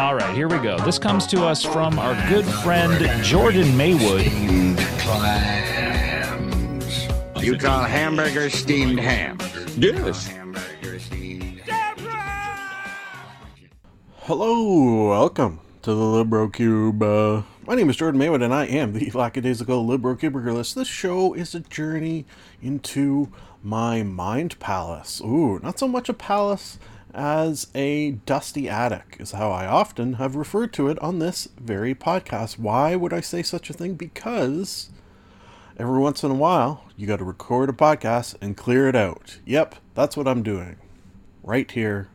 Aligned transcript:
All 0.00 0.14
right, 0.14 0.34
here 0.34 0.48
we 0.48 0.56
go. 0.56 0.78
This 0.78 0.98
comes 0.98 1.26
to 1.26 1.44
us 1.44 1.62
from 1.62 1.98
our 1.98 2.14
good 2.30 2.46
friend 2.46 3.22
Jordan 3.22 3.76
Maywood. 3.76 4.24
You 7.44 7.58
call 7.58 7.82
hamburgers 7.84 8.54
steamed 8.54 8.98
ham? 8.98 9.36
Yes. 9.76 10.32
Hello, 14.20 15.10
welcome 15.10 15.60
to 15.82 15.90
the 15.90 15.94
Libro 15.94 16.48
Cube. 16.48 17.02
Uh, 17.02 17.42
my 17.66 17.74
name 17.74 17.90
is 17.90 17.96
Jordan 17.96 18.18
Maywood, 18.18 18.40
and 18.40 18.54
I 18.54 18.64
am 18.64 18.94
the 18.94 19.10
lackadaisical 19.10 19.84
Libro 19.84 20.16
Cubiculist. 20.16 20.72
This 20.72 20.88
show 20.88 21.34
is 21.34 21.54
a 21.54 21.60
journey 21.60 22.24
into 22.62 23.30
my 23.62 24.02
mind 24.02 24.58
palace. 24.60 25.20
Ooh, 25.20 25.58
not 25.58 25.78
so 25.78 25.86
much 25.86 26.08
a 26.08 26.14
palace 26.14 26.78
as 27.14 27.66
a 27.74 28.12
dusty 28.26 28.68
attic, 28.68 29.16
is 29.18 29.32
how 29.32 29.50
I 29.50 29.66
often 29.66 30.14
have 30.14 30.36
referred 30.36 30.72
to 30.74 30.88
it 30.88 30.98
on 31.00 31.18
this 31.18 31.48
very 31.60 31.94
podcast. 31.94 32.58
Why 32.58 32.96
would 32.96 33.12
I 33.12 33.20
say 33.20 33.42
such 33.42 33.70
a 33.70 33.72
thing? 33.72 33.94
Because 33.94 34.90
every 35.78 35.98
once 35.98 36.22
in 36.22 36.30
a 36.30 36.34
while, 36.34 36.84
you 36.96 37.06
got 37.06 37.18
to 37.18 37.24
record 37.24 37.68
a 37.70 37.72
podcast 37.72 38.36
and 38.40 38.56
clear 38.56 38.88
it 38.88 38.96
out. 38.96 39.38
Yep, 39.44 39.76
that's 39.94 40.16
what 40.16 40.28
I'm 40.28 40.42
doing. 40.42 40.76
Right 41.42 41.70
here, 41.70 42.08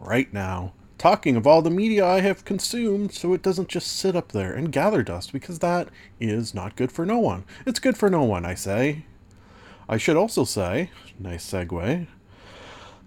right 0.00 0.32
now, 0.32 0.72
talking 0.98 1.36
of 1.36 1.46
all 1.46 1.62
the 1.62 1.70
media 1.70 2.06
I 2.06 2.20
have 2.20 2.44
consumed 2.44 3.12
so 3.12 3.32
it 3.32 3.42
doesn't 3.42 3.68
just 3.68 3.88
sit 3.88 4.16
up 4.16 4.32
there 4.32 4.52
and 4.52 4.72
gather 4.72 5.02
dust, 5.02 5.32
because 5.32 5.60
that 5.60 5.88
is 6.18 6.54
not 6.54 6.76
good 6.76 6.90
for 6.90 7.06
no 7.06 7.18
one. 7.18 7.44
It's 7.64 7.78
good 7.78 7.96
for 7.96 8.10
no 8.10 8.24
one, 8.24 8.44
I 8.44 8.54
say. 8.54 9.06
I 9.88 9.98
should 9.98 10.16
also 10.16 10.42
say, 10.44 10.90
nice 11.18 11.48
segue, 11.48 12.08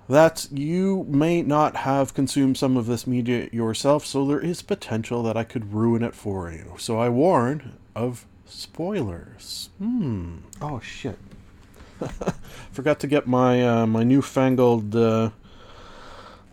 that 0.09 0.47
you 0.52 1.05
may 1.07 1.43
not 1.43 1.77
have 1.77 2.15
consumed 2.15 2.57
some 2.57 2.75
of 2.75 2.88
this 2.88 3.05
media 3.05 3.47
yourself, 3.52 4.05
so 4.05 4.25
there 4.25 4.39
is 4.39 4.63
potential 4.63 5.21
that 5.21 5.38
I 5.38 5.43
could 5.43 5.71
ruin 5.71 6.03
it 6.03 6.15
for 6.15 6.52
you. 6.52 6.73
So 6.79 6.97
I 6.97 7.09
warn 7.09 7.77
of 7.95 8.25
spoilers. 8.45 9.69
Hmm. 9.77 10.37
Oh 10.59 10.80
shit. 10.80 11.19
Forgot 12.71 12.99
to 13.02 13.07
get 13.07 13.27
my 13.27 13.65
uh, 13.65 13.85
my 13.85 14.03
newfangled 14.03 14.95
uh, 14.95 15.30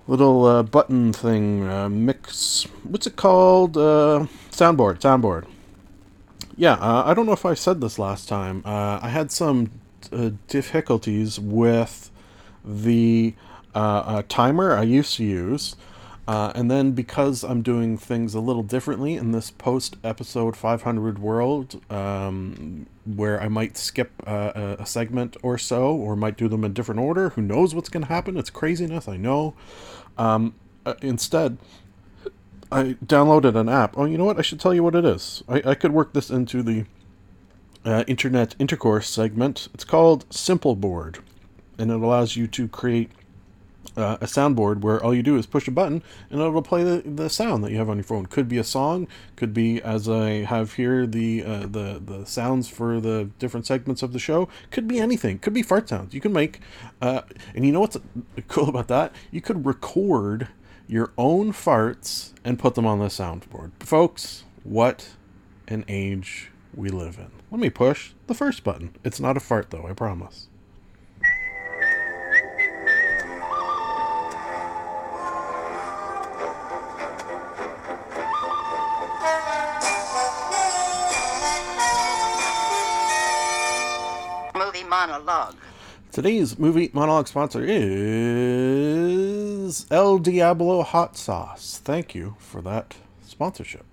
little 0.06 0.44
uh, 0.44 0.62
button 0.62 1.14
thing 1.14 1.66
uh, 1.66 1.88
mix. 1.88 2.64
What's 2.82 3.06
it 3.06 3.16
called? 3.16 3.78
Uh, 3.78 4.26
soundboard. 4.50 5.00
Soundboard. 5.00 5.46
Yeah, 6.56 6.74
uh, 6.74 7.04
I 7.06 7.14
don't 7.14 7.24
know 7.24 7.32
if 7.32 7.46
I 7.46 7.54
said 7.54 7.80
this 7.80 7.98
last 7.98 8.28
time. 8.28 8.62
Uh, 8.66 8.98
I 9.00 9.08
had 9.08 9.30
some 9.30 9.70
uh, 10.12 10.30
difficulties 10.48 11.38
with 11.38 12.10
the 12.64 13.34
uh, 13.76 13.78
uh, 13.78 14.22
timer 14.28 14.74
I 14.74 14.82
used 14.82 15.16
to 15.18 15.24
use. 15.24 15.76
Uh, 16.28 16.50
and 16.56 16.68
then 16.68 16.90
because 16.90 17.44
I'm 17.44 17.62
doing 17.62 17.96
things 17.96 18.34
a 18.34 18.40
little 18.40 18.64
differently 18.64 19.14
in 19.14 19.30
this 19.30 19.52
post 19.52 19.96
episode 20.02 20.56
500 20.56 21.20
world, 21.20 21.80
um, 21.88 22.86
where 23.04 23.40
I 23.40 23.46
might 23.46 23.76
skip 23.76 24.10
uh, 24.26 24.50
a- 24.56 24.82
a 24.82 24.86
segment 24.86 25.36
or 25.44 25.56
so, 25.56 25.94
or 25.94 26.16
might 26.16 26.36
do 26.36 26.48
them 26.48 26.64
in 26.64 26.72
different 26.72 27.00
order, 27.00 27.28
who 27.30 27.42
knows 27.42 27.76
what's 27.76 27.88
going 27.88 28.02
to 28.02 28.08
happen? 28.08 28.36
It's 28.36 28.50
craziness, 28.50 29.06
I 29.06 29.16
know. 29.16 29.54
Um, 30.18 30.54
uh, 30.84 30.94
instead, 31.00 31.58
I 32.72 32.96
downloaded 33.04 33.54
an 33.54 33.68
app. 33.68 33.96
Oh, 33.96 34.04
you 34.04 34.18
know 34.18 34.24
what? 34.24 34.38
I 34.38 34.42
should 34.42 34.58
tell 34.58 34.74
you 34.74 34.82
what 34.82 34.96
it 34.96 35.04
is. 35.04 35.44
I, 35.48 35.62
I 35.64 35.74
could 35.76 35.92
work 35.92 36.12
this 36.12 36.28
into 36.30 36.60
the 36.64 36.86
uh, 37.84 38.02
internet 38.08 38.56
intercourse 38.58 39.08
segment. 39.08 39.68
It's 39.74 39.84
called 39.84 40.26
Simple 40.34 40.74
Board, 40.74 41.18
and 41.78 41.92
it 41.92 41.94
allows 42.00 42.34
you 42.34 42.48
to 42.48 42.66
create 42.66 43.10
uh, 43.96 44.18
a 44.20 44.26
soundboard 44.26 44.80
where 44.80 45.02
all 45.02 45.14
you 45.14 45.22
do 45.22 45.36
is 45.36 45.46
push 45.46 45.68
a 45.68 45.70
button 45.70 46.02
and 46.30 46.40
it'll 46.40 46.62
play 46.62 46.82
the, 46.82 47.02
the 47.04 47.28
sound 47.28 47.64
that 47.64 47.70
you 47.70 47.78
have 47.78 47.88
on 47.88 47.96
your 47.96 48.04
phone. 48.04 48.26
Could 48.26 48.48
be 48.48 48.58
a 48.58 48.64
song, 48.64 49.08
could 49.36 49.52
be 49.52 49.80
as 49.82 50.08
I 50.08 50.44
have 50.44 50.74
here 50.74 51.06
the 51.06 51.44
uh, 51.44 51.60
the 51.60 52.00
the 52.04 52.24
sounds 52.26 52.68
for 52.68 53.00
the 53.00 53.30
different 53.38 53.66
segments 53.66 54.02
of 54.02 54.12
the 54.12 54.18
show. 54.18 54.48
Could 54.70 54.88
be 54.88 54.98
anything. 54.98 55.38
Could 55.38 55.54
be 55.54 55.62
fart 55.62 55.88
sounds. 55.88 56.14
You 56.14 56.20
can 56.20 56.32
make, 56.32 56.60
uh, 57.00 57.22
and 57.54 57.64
you 57.64 57.72
know 57.72 57.80
what's 57.80 57.96
cool 58.48 58.68
about 58.68 58.88
that? 58.88 59.14
You 59.30 59.40
could 59.40 59.66
record 59.66 60.48
your 60.88 61.12
own 61.18 61.52
farts 61.52 62.32
and 62.44 62.58
put 62.58 62.74
them 62.74 62.86
on 62.86 62.98
the 62.98 63.06
soundboard, 63.06 63.72
folks. 63.80 64.44
What 64.62 65.10
an 65.68 65.84
age 65.88 66.50
we 66.74 66.90
live 66.90 67.18
in. 67.18 67.30
Let 67.50 67.60
me 67.60 67.70
push 67.70 68.12
the 68.26 68.34
first 68.34 68.64
button. 68.64 68.94
It's 69.04 69.20
not 69.20 69.36
a 69.36 69.40
fart 69.40 69.70
though. 69.70 69.86
I 69.86 69.92
promise. 69.92 70.48
Monologue. 85.06 85.54
Today's 86.10 86.58
movie 86.58 86.90
monologue 86.92 87.28
sponsor 87.28 87.64
is 87.64 87.76
El 89.90 90.18
Diablo 90.18 90.82
Hot 90.82 91.16
Sauce. 91.16 91.80
Thank 91.84 92.12
you 92.14 92.34
for 92.38 92.60
that 92.62 92.96
sponsorship. 93.24 93.86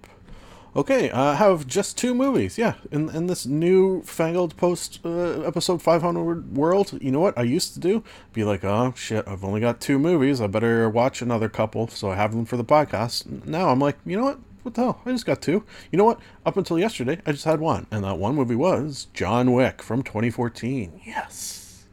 Okay, 0.76 1.12
I 1.12 1.36
have 1.36 1.68
just 1.68 2.00
two 2.00 2.16
movies. 2.16 2.58
Yeah, 2.58 2.74
in 2.92 3.10
in 3.10 3.28
this 3.28 3.46
new 3.46 4.02
fangled 4.02 4.58
post 4.58 5.02
uh, 5.06 5.42
episode 5.42 5.84
500 5.84 6.58
world, 6.58 6.98
you 7.00 7.12
know 7.12 7.20
what 7.20 7.38
I 7.38 7.44
used 7.44 7.76
to 7.76 7.80
do? 7.80 8.04
Be 8.34 8.44
like, 8.44 8.64
oh 8.64 8.94
shit, 8.96 9.28
I've 9.28 9.44
only 9.44 9.62
got 9.62 9.80
two 9.80 10.00
movies. 10.00 10.42
I 10.42 10.48
better 10.48 10.90
watch 10.90 11.22
another 11.22 11.48
couple 11.48 11.88
so 11.90 12.10
I 12.10 12.16
have 12.16 12.32
them 12.32 12.46
for 12.46 12.58
the 12.58 12.66
podcast. 12.66 13.46
Now 13.46 13.70
I'm 13.70 13.78
like, 13.80 14.00
you 14.04 14.18
know 14.18 14.24
what? 14.24 14.40
What 14.64 14.76
the 14.76 14.82
hell? 14.82 15.02
I 15.06 15.12
just 15.12 15.26
got 15.26 15.42
two. 15.42 15.64
You 15.92 15.98
know 15.98 16.06
what? 16.06 16.20
Up 16.46 16.56
until 16.58 16.80
yesterday, 16.80 17.20
I 17.26 17.34
just 17.34 17.44
had 17.44 17.60
one, 17.60 17.86
and 17.92 18.04
that 18.06 18.18
one 18.18 18.36
movie 18.36 18.56
was 18.56 19.08
John 19.14 19.52
Wick 19.52 19.84
from 19.84 20.04
2014. 20.04 21.02
Yes. 21.06 21.86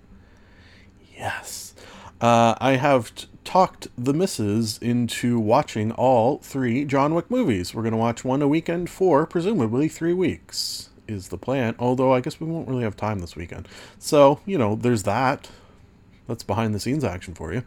Yes. 1.16 1.74
Uh, 2.20 2.54
I 2.60 2.72
have 2.72 3.12
t- 3.14 3.26
talked 3.44 3.88
the 3.98 4.14
misses 4.14 4.78
into 4.78 5.40
watching 5.40 5.90
all 5.92 6.38
three 6.38 6.84
John 6.84 7.14
Wick 7.14 7.28
movies. 7.28 7.74
We're 7.74 7.82
going 7.82 7.92
to 7.92 7.98
watch 7.98 8.24
one 8.24 8.40
a 8.40 8.48
weekend 8.48 8.88
for 8.88 9.26
presumably 9.26 9.88
three 9.88 10.14
weeks, 10.14 10.90
is 11.08 11.28
the 11.28 11.38
plan. 11.38 11.74
Although 11.80 12.12
I 12.12 12.20
guess 12.20 12.38
we 12.38 12.46
won't 12.46 12.68
really 12.68 12.84
have 12.84 12.96
time 12.96 13.18
this 13.18 13.34
weekend. 13.34 13.66
So, 13.98 14.40
you 14.46 14.58
know, 14.58 14.76
there's 14.76 15.02
that. 15.02 15.50
That's 16.28 16.44
behind 16.44 16.72
the 16.74 16.80
scenes 16.80 17.02
action 17.02 17.34
for 17.34 17.52
you. 17.52 17.64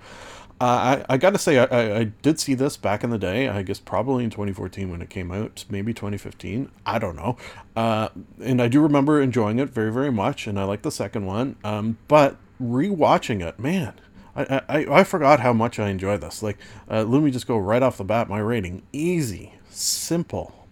Uh, 0.63 1.03
I, 1.09 1.15
I 1.15 1.17
gotta 1.17 1.37
say, 1.37 1.57
I, 1.57 1.99
I, 1.99 2.03
did 2.21 2.39
see 2.39 2.53
this 2.53 2.77
back 2.77 3.03
in 3.03 3.09
the 3.09 3.17
day. 3.17 3.49
I 3.49 3.63
guess 3.63 3.81
probably 3.81 4.23
in 4.23 4.29
2014 4.29 4.89
when 4.89 5.01
it 5.01 5.09
came 5.09 5.29
out, 5.29 5.65
maybe 5.69 5.93
2015. 5.93 6.71
I 6.85 6.99
don't 6.99 7.17
know. 7.17 7.35
Uh, 7.75 8.07
and 8.41 8.61
I 8.61 8.69
do 8.69 8.79
remember 8.79 9.21
enjoying 9.21 9.59
it 9.59 9.67
very, 9.71 9.91
very 9.91 10.09
much. 10.09 10.47
And 10.47 10.57
I 10.57 10.63
like 10.63 10.83
the 10.83 10.89
second 10.89 11.25
one. 11.25 11.57
Um, 11.65 11.97
but 12.07 12.37
rewatching 12.61 13.45
it, 13.45 13.59
man, 13.59 13.95
I, 14.37 14.61
I, 14.69 14.99
I 14.99 15.03
forgot 15.03 15.41
how 15.41 15.51
much 15.51 15.79
I 15.79 15.89
enjoy 15.89 16.15
this. 16.15 16.41
Like, 16.41 16.59
uh, 16.89 17.03
let 17.03 17.21
me 17.21 17.29
just 17.29 17.45
go 17.45 17.57
right 17.57 17.83
off 17.83 17.97
the 17.97 18.05
bat. 18.05 18.29
My 18.29 18.39
rating 18.39 18.83
easy, 18.93 19.55
simple, 19.69 20.65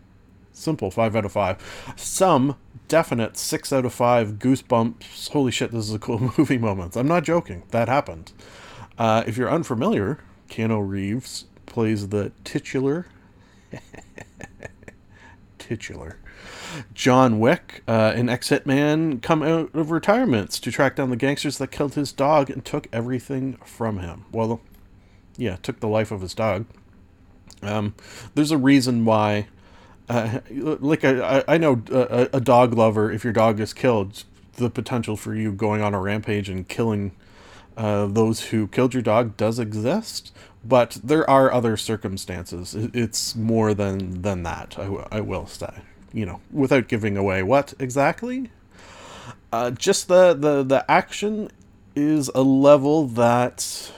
simple 0.53 0.89
five 0.89 1.17
out 1.17 1.25
of 1.25 1.33
five. 1.33 1.57
Some 1.97 2.55
definite 2.87 3.35
six 3.35 3.73
out 3.73 3.83
of 3.83 3.93
five 3.93 4.39
goosebumps. 4.39 5.31
Holy 5.31 5.51
shit, 5.51 5.71
this 5.71 5.89
is 5.89 5.93
a 5.93 5.99
cool 5.99 6.31
movie 6.37 6.57
moments. 6.57 6.95
I'm 6.95 7.09
not 7.09 7.25
joking. 7.25 7.63
That 7.71 7.89
happened. 7.89 8.31
Uh, 8.97 9.23
if 9.25 9.37
you're 9.37 9.49
unfamiliar, 9.49 10.19
Keanu 10.49 10.87
Reeves 10.87 11.45
plays 11.65 12.09
the 12.09 12.31
titular, 12.43 13.07
titular 15.57 16.17
John 16.93 17.39
Wick, 17.39 17.83
uh, 17.87 18.13
an 18.15 18.29
ex 18.29 18.49
hitman, 18.49 19.21
come 19.21 19.43
out 19.43 19.73
of 19.73 19.91
retirements 19.91 20.59
to 20.59 20.71
track 20.71 20.95
down 20.95 21.09
the 21.09 21.15
gangsters 21.15 21.57
that 21.57 21.67
killed 21.67 21.95
his 21.95 22.11
dog 22.11 22.49
and 22.49 22.63
took 22.63 22.87
everything 22.91 23.57
from 23.65 23.99
him. 23.99 24.25
Well, 24.31 24.61
yeah, 25.37 25.57
took 25.57 25.79
the 25.79 25.87
life 25.87 26.11
of 26.11 26.21
his 26.21 26.33
dog. 26.33 26.65
Um, 27.61 27.95
there's 28.35 28.51
a 28.51 28.57
reason 28.57 29.05
why. 29.05 29.47
Uh, 30.09 30.39
like 30.49 31.05
I, 31.05 31.43
I 31.47 31.57
know 31.57 31.81
a, 31.91 32.29
a 32.33 32.41
dog 32.41 32.73
lover. 32.73 33.11
If 33.11 33.23
your 33.23 33.33
dog 33.33 33.59
is 33.59 33.73
killed, 33.73 34.23
the 34.55 34.69
potential 34.69 35.15
for 35.15 35.33
you 35.33 35.51
going 35.53 35.81
on 35.81 35.93
a 35.93 35.99
rampage 35.99 36.49
and 36.49 36.67
killing 36.67 37.13
uh, 37.77 38.07
those 38.07 38.41
who 38.49 38.67
killed 38.67 38.93
your 38.93 39.03
dog 39.03 39.37
does 39.37 39.59
exist, 39.59 40.33
but 40.63 40.97
there 41.03 41.29
are 41.29 41.51
other 41.51 41.77
circumstances. 41.77 42.75
It's 42.75 43.35
more 43.35 43.73
than 43.73 44.21
than 44.21 44.43
that. 44.43 44.75
I, 44.77 44.83
w- 44.83 45.07
I 45.11 45.21
will 45.21 45.47
say. 45.47 45.71
you 46.13 46.25
know, 46.25 46.41
without 46.51 46.87
giving 46.87 47.17
away 47.17 47.43
what 47.43 47.73
exactly. 47.79 48.51
Uh, 49.51 49.71
just 49.71 50.07
the, 50.07 50.33
the 50.33 50.63
the 50.63 50.89
action 50.91 51.49
is 51.95 52.29
a 52.35 52.41
level 52.41 53.07
that 53.07 53.91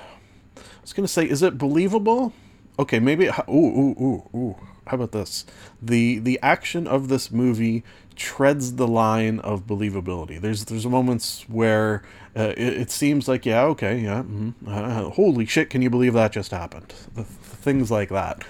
I 0.58 0.82
was 0.82 0.94
gonna 0.94 1.08
say, 1.08 1.26
is 1.30 1.44
it 1.44 1.58
believable? 1.58 2.34
Okay, 2.80 3.00
maybe. 3.00 3.28
Ooh, 3.28 3.52
ooh, 3.52 3.96
ooh, 4.02 4.30
ooh. 4.38 4.56
How 4.88 4.96
about 4.96 5.12
this? 5.14 5.46
The 5.82 6.20
the 6.20 6.40
action 6.42 6.88
of 6.88 7.08
this 7.08 7.32
movie 7.32 7.84
treads 8.16 8.76
the 8.76 8.88
line 8.88 9.40
of 9.40 9.68
believability. 9.68 10.40
There's 10.40 10.66
there's 10.66 10.86
moments 10.86 11.46
where 11.48 12.04
uh, 12.36 12.54
it, 12.58 12.74
it, 12.74 12.92
seems 12.92 13.28
like 13.28 13.46
yeah, 13.46 13.64
okay, 13.64 14.00
yeah, 14.00 14.24
mm-hmm, 14.24 14.68
uh, 14.68 15.10
holy 15.12 15.46
shit, 15.46 15.70
can 15.70 15.82
you 15.82 15.90
believe 15.90 16.14
that 16.14 16.32
just 16.32 16.52
happened? 16.52 16.94
The, 17.14 17.22
the 17.22 17.24
things 17.24 17.92
like 17.92 18.10
that 18.10 18.44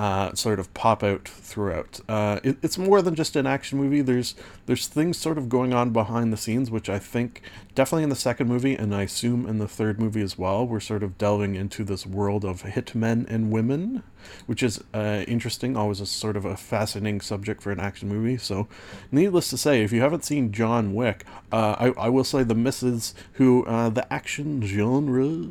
uh, 0.00 0.34
sort 0.34 0.58
of 0.58 0.72
pop 0.72 1.02
out 1.02 1.28
throughout. 1.28 2.00
Uh, 2.08 2.40
it, 2.42 2.56
it's 2.62 2.78
more 2.78 3.02
than 3.02 3.14
just 3.14 3.36
an 3.36 3.46
action 3.46 3.78
movie. 3.78 4.00
There's 4.00 4.34
there's 4.64 4.86
things 4.86 5.18
sort 5.18 5.36
of 5.36 5.50
going 5.50 5.74
on 5.74 5.90
behind 5.90 6.32
the 6.32 6.38
scenes, 6.38 6.70
which 6.70 6.88
I 6.88 6.98
think 6.98 7.42
definitely 7.74 8.04
in 8.04 8.08
the 8.08 8.16
second 8.16 8.48
movie, 8.48 8.74
and 8.74 8.94
I 8.94 9.02
assume 9.02 9.46
in 9.46 9.58
the 9.58 9.68
third 9.68 10.00
movie 10.00 10.22
as 10.22 10.38
well, 10.38 10.66
we're 10.66 10.80
sort 10.80 11.02
of 11.02 11.18
delving 11.18 11.56
into 11.56 11.84
this 11.84 12.06
world 12.06 12.44
of 12.44 12.62
hitmen 12.62 13.28
and 13.28 13.50
women, 13.50 14.02
which 14.46 14.62
is 14.62 14.82
uh, 14.94 15.24
interesting. 15.28 15.76
Always 15.76 16.00
a 16.00 16.06
sort 16.06 16.36
of 16.36 16.44
a 16.44 16.56
fascinating 16.56 17.20
subject 17.20 17.62
for 17.62 17.72
an 17.72 17.80
action 17.80 18.08
movie. 18.08 18.38
So, 18.38 18.68
needless 19.12 19.50
to 19.50 19.58
say, 19.58 19.82
if 19.82 19.92
you 19.92 20.00
haven't 20.00 20.24
seen 20.24 20.52
John 20.52 20.94
Wick, 20.94 21.24
uh, 21.52 21.76
I, 21.78 22.06
I 22.06 22.08
will 22.08 22.24
say 22.24 22.42
the 22.42 22.54
missus 22.54 23.14
who 23.34 23.64
uh, 23.66 23.90
the 23.90 24.10
action 24.12 24.62
genre 24.62 25.44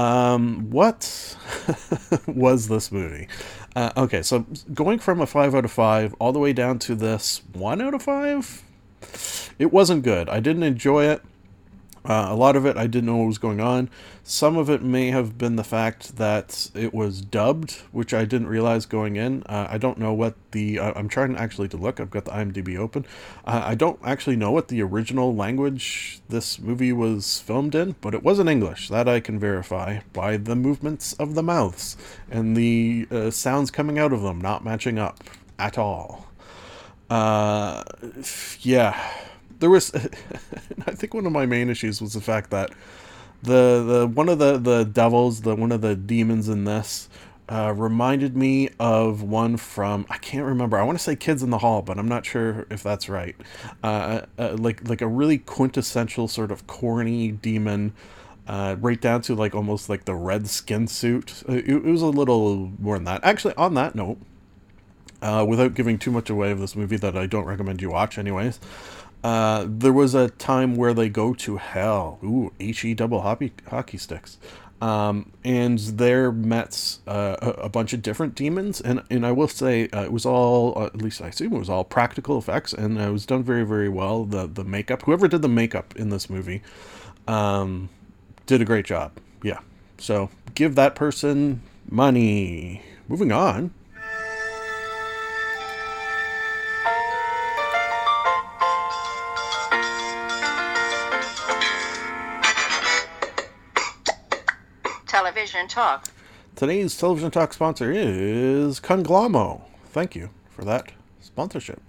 Um, 0.00 0.70
what 0.70 1.36
was 2.28 2.68
this 2.68 2.92
movie? 2.92 3.26
Uh, 3.74 3.90
okay, 3.96 4.22
so 4.22 4.46
going 4.72 5.00
from 5.00 5.20
a 5.20 5.26
5 5.26 5.56
out 5.56 5.64
of 5.64 5.72
5 5.72 6.14
all 6.20 6.32
the 6.32 6.38
way 6.38 6.52
down 6.52 6.78
to 6.78 6.94
this 6.94 7.42
1 7.52 7.82
out 7.82 7.94
of 7.94 8.02
5, 8.02 8.62
it 9.58 9.72
wasn't 9.72 10.04
good. 10.04 10.28
I 10.28 10.38
didn't 10.38 10.62
enjoy 10.62 11.06
it. 11.06 11.20
Uh, 12.04 12.26
a 12.28 12.34
lot 12.34 12.56
of 12.56 12.66
it 12.66 12.76
I 12.76 12.86
didn't 12.86 13.06
know 13.06 13.16
what 13.16 13.26
was 13.26 13.38
going 13.38 13.60
on. 13.60 13.88
Some 14.24 14.56
of 14.56 14.68
it 14.68 14.82
may 14.82 15.10
have 15.10 15.38
been 15.38 15.56
the 15.56 15.64
fact 15.64 16.16
that 16.16 16.70
it 16.74 16.92
was 16.92 17.20
dubbed, 17.20 17.82
which 17.92 18.12
I 18.12 18.24
didn't 18.24 18.48
realize 18.48 18.86
going 18.86 19.16
in. 19.16 19.42
Uh, 19.44 19.68
I 19.70 19.78
don't 19.78 19.98
know 19.98 20.12
what 20.12 20.34
the. 20.50 20.80
I'm 20.80 21.08
trying 21.08 21.36
actually 21.36 21.68
to 21.68 21.76
look. 21.76 22.00
I've 22.00 22.10
got 22.10 22.24
the 22.24 22.32
IMDb 22.32 22.76
open. 22.76 23.06
Uh, 23.44 23.62
I 23.64 23.74
don't 23.74 24.00
actually 24.04 24.36
know 24.36 24.50
what 24.50 24.68
the 24.68 24.82
original 24.82 25.34
language 25.34 26.20
this 26.28 26.58
movie 26.58 26.92
was 26.92 27.40
filmed 27.40 27.74
in, 27.74 27.94
but 28.00 28.14
it 28.14 28.22
was 28.22 28.38
in 28.38 28.48
English. 28.48 28.88
That 28.88 29.08
I 29.08 29.20
can 29.20 29.38
verify 29.38 30.00
by 30.12 30.36
the 30.36 30.56
movements 30.56 31.12
of 31.14 31.34
the 31.34 31.42
mouths 31.42 31.96
and 32.30 32.56
the 32.56 33.06
uh, 33.10 33.30
sounds 33.30 33.70
coming 33.70 33.98
out 33.98 34.12
of 34.12 34.22
them 34.22 34.40
not 34.40 34.64
matching 34.64 34.98
up 34.98 35.22
at 35.58 35.78
all. 35.78 36.26
Uh, 37.10 37.84
yeah 38.60 39.12
there 39.62 39.70
was 39.70 39.94
I 40.86 40.90
think 40.90 41.14
one 41.14 41.24
of 41.24 41.32
my 41.32 41.46
main 41.46 41.70
issues 41.70 42.02
was 42.02 42.12
the 42.12 42.20
fact 42.20 42.50
that 42.50 42.70
the 43.42 43.82
the 43.86 44.10
one 44.12 44.28
of 44.28 44.38
the 44.38 44.58
the 44.58 44.84
devils, 44.84 45.40
the 45.42 45.54
one 45.54 45.72
of 45.72 45.80
the 45.80 45.96
demons 45.96 46.48
in 46.48 46.64
this 46.64 47.08
uh, 47.48 47.72
reminded 47.76 48.36
me 48.36 48.70
of 48.80 49.22
one 49.22 49.56
from 49.56 50.04
I 50.10 50.18
can't 50.18 50.46
remember. 50.46 50.78
I 50.78 50.82
want 50.82 50.98
to 50.98 51.04
say 51.04 51.14
Kids 51.16 51.42
in 51.42 51.50
the 51.50 51.58
Hall, 51.58 51.80
but 51.80 51.98
I'm 51.98 52.08
not 52.08 52.26
sure 52.26 52.66
if 52.70 52.82
that's 52.82 53.08
right. 53.08 53.36
Uh, 53.82 54.22
uh, 54.38 54.56
like 54.58 54.88
like 54.88 55.00
a 55.00 55.06
really 55.06 55.38
quintessential 55.38 56.28
sort 56.28 56.50
of 56.50 56.66
corny 56.66 57.30
demon, 57.30 57.92
uh, 58.48 58.76
right 58.80 59.00
down 59.00 59.22
to 59.22 59.34
like 59.34 59.54
almost 59.54 59.88
like 59.88 60.06
the 60.06 60.14
red 60.14 60.48
skin 60.48 60.86
suit. 60.88 61.42
Uh, 61.48 61.54
it, 61.54 61.68
it 61.68 61.84
was 61.84 62.02
a 62.02 62.06
little 62.06 62.72
more 62.78 62.96
than 62.96 63.04
that. 63.04 63.22
Actually, 63.24 63.54
on 63.54 63.74
that 63.74 63.94
note, 63.94 64.18
uh, 65.20 65.44
without 65.48 65.74
giving 65.74 65.98
too 65.98 66.10
much 66.10 66.30
away 66.30 66.50
of 66.50 66.58
this 66.58 66.74
movie 66.74 66.96
that 66.96 67.16
I 67.16 67.26
don't 67.26 67.44
recommend 67.44 67.80
you 67.80 67.90
watch, 67.90 68.18
anyways. 68.18 68.58
Uh, 69.22 69.66
there 69.68 69.92
was 69.92 70.14
a 70.14 70.30
time 70.30 70.74
where 70.74 70.92
they 70.92 71.08
go 71.08 71.32
to 71.34 71.56
hell. 71.56 72.18
Ooh, 72.24 72.52
he 72.58 72.94
double 72.94 73.20
hockey 73.20 73.52
hockey 73.68 73.98
sticks. 73.98 74.38
Um, 74.82 75.30
and 75.44 75.78
there 75.78 76.32
met 76.32 76.98
uh, 77.06 77.36
a, 77.40 77.50
a, 77.50 77.68
bunch 77.68 77.92
of 77.92 78.02
different 78.02 78.34
demons, 78.34 78.80
and 78.80 79.00
and 79.10 79.24
I 79.24 79.30
will 79.30 79.46
say 79.46 79.88
uh, 79.90 80.02
it 80.02 80.12
was 80.12 80.26
all 80.26 80.76
uh, 80.76 80.86
at 80.86 80.96
least 80.96 81.22
I 81.22 81.28
assume 81.28 81.52
it 81.52 81.58
was 81.60 81.70
all 81.70 81.84
practical 81.84 82.36
effects, 82.36 82.72
and 82.72 82.98
it 82.98 83.12
was 83.12 83.24
done 83.24 83.44
very 83.44 83.64
very 83.64 83.88
well. 83.88 84.24
The 84.24 84.48
the 84.48 84.64
makeup, 84.64 85.02
whoever 85.02 85.28
did 85.28 85.40
the 85.40 85.48
makeup 85.48 85.94
in 85.94 86.08
this 86.08 86.28
movie, 86.28 86.62
um, 87.28 87.90
did 88.46 88.60
a 88.60 88.64
great 88.64 88.84
job. 88.84 89.12
Yeah, 89.44 89.60
so 89.98 90.30
give 90.56 90.74
that 90.74 90.96
person 90.96 91.62
money. 91.88 92.82
Moving 93.06 93.30
on. 93.30 93.72
Talk. 105.68 106.08
Today's 106.54 106.96
Television 106.96 107.30
Talk 107.30 107.52
sponsor 107.52 107.92
is 107.92 108.80
Conglommo. 108.80 109.62
Thank 109.86 110.14
you 110.14 110.30
for 110.50 110.64
that 110.64 110.92
sponsorship. 111.20 111.80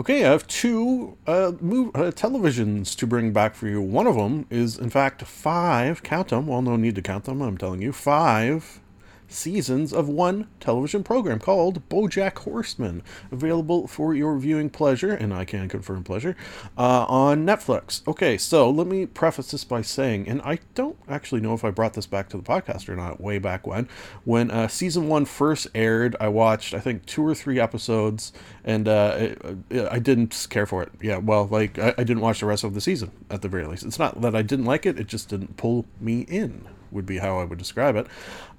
Okay, 0.00 0.24
I 0.24 0.30
have 0.30 0.46
two 0.46 1.16
uh, 1.26 1.52
move, 1.60 1.94
uh, 1.94 2.10
televisions 2.10 2.96
to 2.96 3.06
bring 3.06 3.32
back 3.32 3.54
for 3.54 3.68
you. 3.68 3.80
One 3.80 4.06
of 4.06 4.16
them 4.16 4.46
is, 4.50 4.76
in 4.76 4.90
fact, 4.90 5.22
five, 5.22 6.02
count 6.02 6.28
them, 6.28 6.48
well, 6.48 6.62
no 6.62 6.76
need 6.76 6.96
to 6.96 7.02
count 7.02 7.24
them, 7.24 7.40
I'm 7.40 7.56
telling 7.56 7.80
you, 7.80 7.92
five 7.92 8.80
seasons 9.28 9.92
of 9.92 10.08
one 10.08 10.48
television 10.60 11.02
program 11.02 11.38
called 11.38 11.88
Bojack 11.88 12.38
Horseman, 12.38 13.02
available 13.30 13.86
for 13.86 14.14
your 14.14 14.38
viewing 14.38 14.70
pleasure, 14.70 15.12
and 15.12 15.32
I 15.32 15.44
can 15.44 15.68
confirm 15.68 16.04
pleasure, 16.04 16.36
uh, 16.78 17.04
on 17.08 17.44
Netflix. 17.44 18.06
Okay, 18.06 18.38
so 18.38 18.70
let 18.70 18.86
me 18.86 19.06
preface 19.06 19.50
this 19.50 19.64
by 19.64 19.82
saying, 19.82 20.28
and 20.28 20.40
I 20.42 20.58
don't 20.74 20.96
actually 21.08 21.40
know 21.40 21.54
if 21.54 21.64
I 21.64 21.70
brought 21.70 21.94
this 21.94 22.06
back 22.06 22.28
to 22.30 22.36
the 22.36 22.42
podcast 22.42 22.88
or 22.88 22.96
not, 22.96 23.20
way 23.20 23.38
back 23.38 23.66
when. 23.66 23.88
When 24.24 24.50
uh, 24.50 24.68
season 24.68 25.08
one 25.08 25.24
first 25.24 25.66
aired, 25.74 26.16
I 26.20 26.28
watched, 26.28 26.74
I 26.74 26.80
think, 26.80 27.06
two 27.06 27.26
or 27.26 27.34
three 27.34 27.58
episodes, 27.60 28.32
and 28.64 28.88
uh, 28.88 29.34
it, 29.70 29.88
I 29.90 29.98
didn't 29.98 30.46
care 30.50 30.66
for 30.66 30.82
it. 30.82 30.92
Yeah, 31.00 31.18
well, 31.18 31.46
like, 31.46 31.78
I, 31.78 31.94
I 31.98 32.04
didn't 32.04 32.20
watch 32.20 32.40
the 32.40 32.46
rest 32.46 32.64
of 32.64 32.74
the 32.74 32.80
season, 32.80 33.10
at 33.30 33.42
the 33.42 33.48
very 33.48 33.66
least. 33.66 33.84
It's 33.84 33.98
not 33.98 34.20
that 34.20 34.34
I 34.34 34.42
didn't 34.42 34.64
like 34.64 34.86
it, 34.86 34.98
it 34.98 35.06
just 35.06 35.28
didn't 35.28 35.56
pull 35.56 35.86
me 36.00 36.20
in 36.22 36.66
would 36.94 37.06
be 37.06 37.18
how 37.18 37.38
I 37.38 37.44
would 37.44 37.58
describe 37.58 37.96
it. 37.96 38.06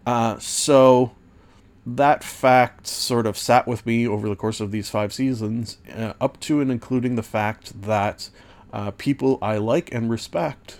Uh, 0.05 0.37
so 0.39 1.11
that 1.85 2.23
fact 2.23 2.87
sort 2.87 3.25
of 3.25 3.37
sat 3.37 3.67
with 3.67 3.85
me 3.85 4.07
over 4.07 4.27
the 4.27 4.35
course 4.35 4.59
of 4.59 4.71
these 4.71 4.89
five 4.89 5.13
seasons, 5.13 5.77
uh, 5.95 6.13
up 6.19 6.39
to 6.41 6.61
and 6.61 6.71
including 6.71 7.15
the 7.15 7.23
fact 7.23 7.81
that 7.81 8.29
uh, 8.73 8.91
people 8.91 9.37
I 9.41 9.57
like 9.57 9.93
and 9.93 10.09
respect 10.09 10.77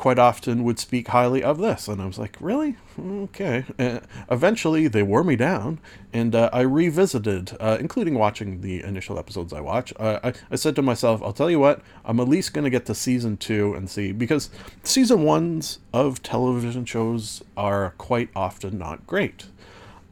quite 0.00 0.18
often 0.18 0.64
would 0.64 0.78
speak 0.78 1.08
highly 1.08 1.42
of 1.42 1.58
this. 1.58 1.86
And 1.86 2.00
I 2.00 2.06
was 2.06 2.18
like, 2.18 2.34
really? 2.40 2.76
Okay. 2.98 3.66
Uh, 3.78 4.00
eventually, 4.30 4.88
they 4.88 5.02
wore 5.02 5.22
me 5.22 5.36
down, 5.36 5.78
and 6.10 6.34
uh, 6.34 6.48
I 6.54 6.62
revisited, 6.62 7.54
uh, 7.60 7.76
including 7.78 8.14
watching 8.14 8.62
the 8.62 8.82
initial 8.82 9.18
episodes 9.18 9.52
I 9.52 9.60
watched. 9.60 9.92
I, 10.00 10.32
I 10.50 10.56
said 10.56 10.74
to 10.76 10.82
myself, 10.82 11.22
I'll 11.22 11.34
tell 11.34 11.50
you 11.50 11.60
what, 11.60 11.82
I'm 12.02 12.18
at 12.18 12.28
least 12.28 12.54
going 12.54 12.64
to 12.64 12.70
get 12.70 12.86
to 12.86 12.94
season 12.94 13.36
two 13.36 13.74
and 13.74 13.90
see, 13.90 14.12
because 14.12 14.48
season 14.82 15.22
ones 15.22 15.80
of 15.92 16.22
television 16.22 16.86
shows 16.86 17.44
are 17.54 17.92
quite 17.98 18.30
often 18.34 18.78
not 18.78 19.06
great. 19.06 19.48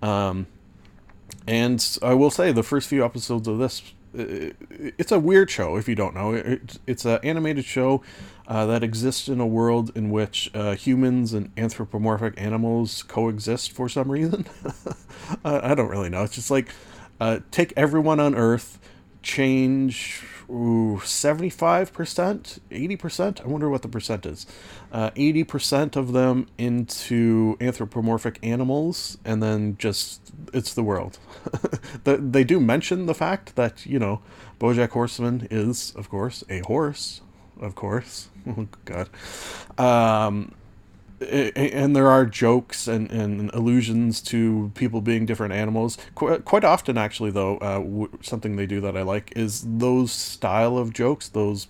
Um, 0.02 0.48
and 1.46 1.98
I 2.02 2.12
will 2.12 2.30
say, 2.30 2.52
the 2.52 2.62
first 2.62 2.90
few 2.90 3.02
episodes 3.02 3.48
of 3.48 3.58
this 3.58 3.94
it's 4.14 5.12
a 5.12 5.18
weird 5.18 5.50
show 5.50 5.76
if 5.76 5.88
you 5.88 5.94
don't 5.94 6.14
know. 6.14 6.32
It, 6.32 6.78
it's 6.86 7.04
an 7.04 7.20
animated 7.22 7.64
show 7.64 8.02
uh, 8.48 8.66
that 8.66 8.82
exists 8.82 9.28
in 9.28 9.38
a 9.40 9.46
world 9.46 9.92
in 9.94 10.10
which 10.10 10.50
uh, 10.54 10.74
humans 10.74 11.34
and 11.34 11.52
anthropomorphic 11.56 12.34
animals 12.38 13.02
coexist 13.02 13.70
for 13.70 13.88
some 13.88 14.10
reason. 14.10 14.46
I 15.44 15.74
don't 15.74 15.90
really 15.90 16.08
know. 16.08 16.22
It's 16.24 16.34
just 16.34 16.50
like 16.50 16.70
uh, 17.20 17.40
take 17.50 17.72
everyone 17.76 18.18
on 18.18 18.34
Earth, 18.34 18.78
change 19.22 20.24
ooh, 20.50 20.98
75%, 21.02 22.58
80%. 22.70 23.40
I 23.40 23.46
wonder 23.46 23.68
what 23.68 23.82
the 23.82 23.88
percent 23.88 24.24
is. 24.24 24.46
Uh, 24.90 25.10
80% 25.10 25.96
of 25.96 26.12
them 26.12 26.46
into 26.56 27.56
anthropomorphic 27.60 28.38
animals, 28.42 29.18
and 29.24 29.42
then 29.42 29.76
just 29.78 30.32
it's 30.52 30.74
the 30.74 30.82
world. 30.82 31.18
The- 32.04 32.16
they 32.16 32.44
do 32.44 32.60
mention 32.60 33.06
the 33.06 33.14
fact 33.14 33.56
that, 33.56 33.84
you 33.84 33.98
know, 33.98 34.20
Bojack 34.58 34.90
Horseman 34.90 35.46
is, 35.50 35.92
of 35.96 36.08
course, 36.08 36.44
a 36.48 36.60
horse. 36.60 37.20
Of 37.60 37.74
course. 37.74 38.28
Oh, 38.56 38.66
God. 38.86 39.10
Um, 39.76 40.54
and 41.20 41.94
there 41.94 42.08
are 42.08 42.24
jokes 42.24 42.88
and, 42.88 43.10
and 43.10 43.50
allusions 43.52 44.22
to 44.22 44.72
people 44.74 45.02
being 45.02 45.26
different 45.26 45.52
animals. 45.52 45.98
Qu- 46.14 46.38
quite 46.38 46.64
often, 46.64 46.96
actually, 46.96 47.30
though, 47.30 47.58
uh, 47.58 48.06
something 48.22 48.56
they 48.56 48.64
do 48.64 48.80
that 48.80 48.96
I 48.96 49.02
like 49.02 49.32
is 49.36 49.64
those 49.66 50.12
style 50.12 50.78
of 50.78 50.94
jokes. 50.94 51.28
Those 51.28 51.66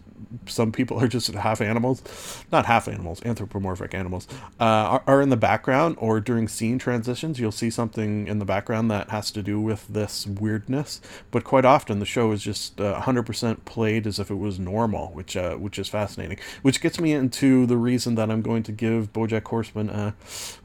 some 0.47 0.73
people 0.73 0.99
are 0.99 1.09
just 1.09 1.33
half 1.33 1.61
animals, 1.61 2.03
not 2.51 2.67
half 2.67 2.89
animals, 2.89 3.23
anthropomorphic 3.25 3.95
animals, 3.95 4.27
uh, 4.61 4.65
are, 4.65 5.03
are 5.07 5.23
in 5.23 5.29
the 5.29 5.37
background 5.37 5.97
or 5.99 6.21
during 6.21 6.49
scene 6.49 6.79
transitions. 6.79 7.39
You'll 7.39 7.53
see 7.53 7.71
something 7.71 8.27
in 8.27 8.39
the 8.39 8.45
background 8.45 8.91
that 8.91 9.11
has 9.11 9.31
to 9.33 9.43
do 9.43 9.61
with 9.61 9.87
this 9.89 10.27
weirdness. 10.27 11.01
But 11.31 11.45
quite 11.45 11.65
often, 11.65 11.99
the 11.99 12.07
show 12.07 12.33
is 12.33 12.43
just 12.43 12.81
uh, 12.81 13.01
100% 13.03 13.65
played 13.65 14.07
as 14.07 14.19
if 14.19 14.31
it 14.31 14.37
was 14.37 14.59
normal, 14.59 15.09
which 15.09 15.37
uh, 15.37 15.55
which 15.57 15.79
is 15.79 15.89
fascinating. 15.89 16.39
Which 16.63 16.81
gets 16.81 17.01
me 17.01 17.13
into 17.13 17.67
the 17.67 17.77
reason 17.77 18.15
that 18.17 18.31
I'm 18.31 18.43
going 18.43 18.63
to 18.65 18.73
give 18.73 19.13
BoJack 19.13 19.47
Horseman 19.47 19.91
a, 19.91 20.15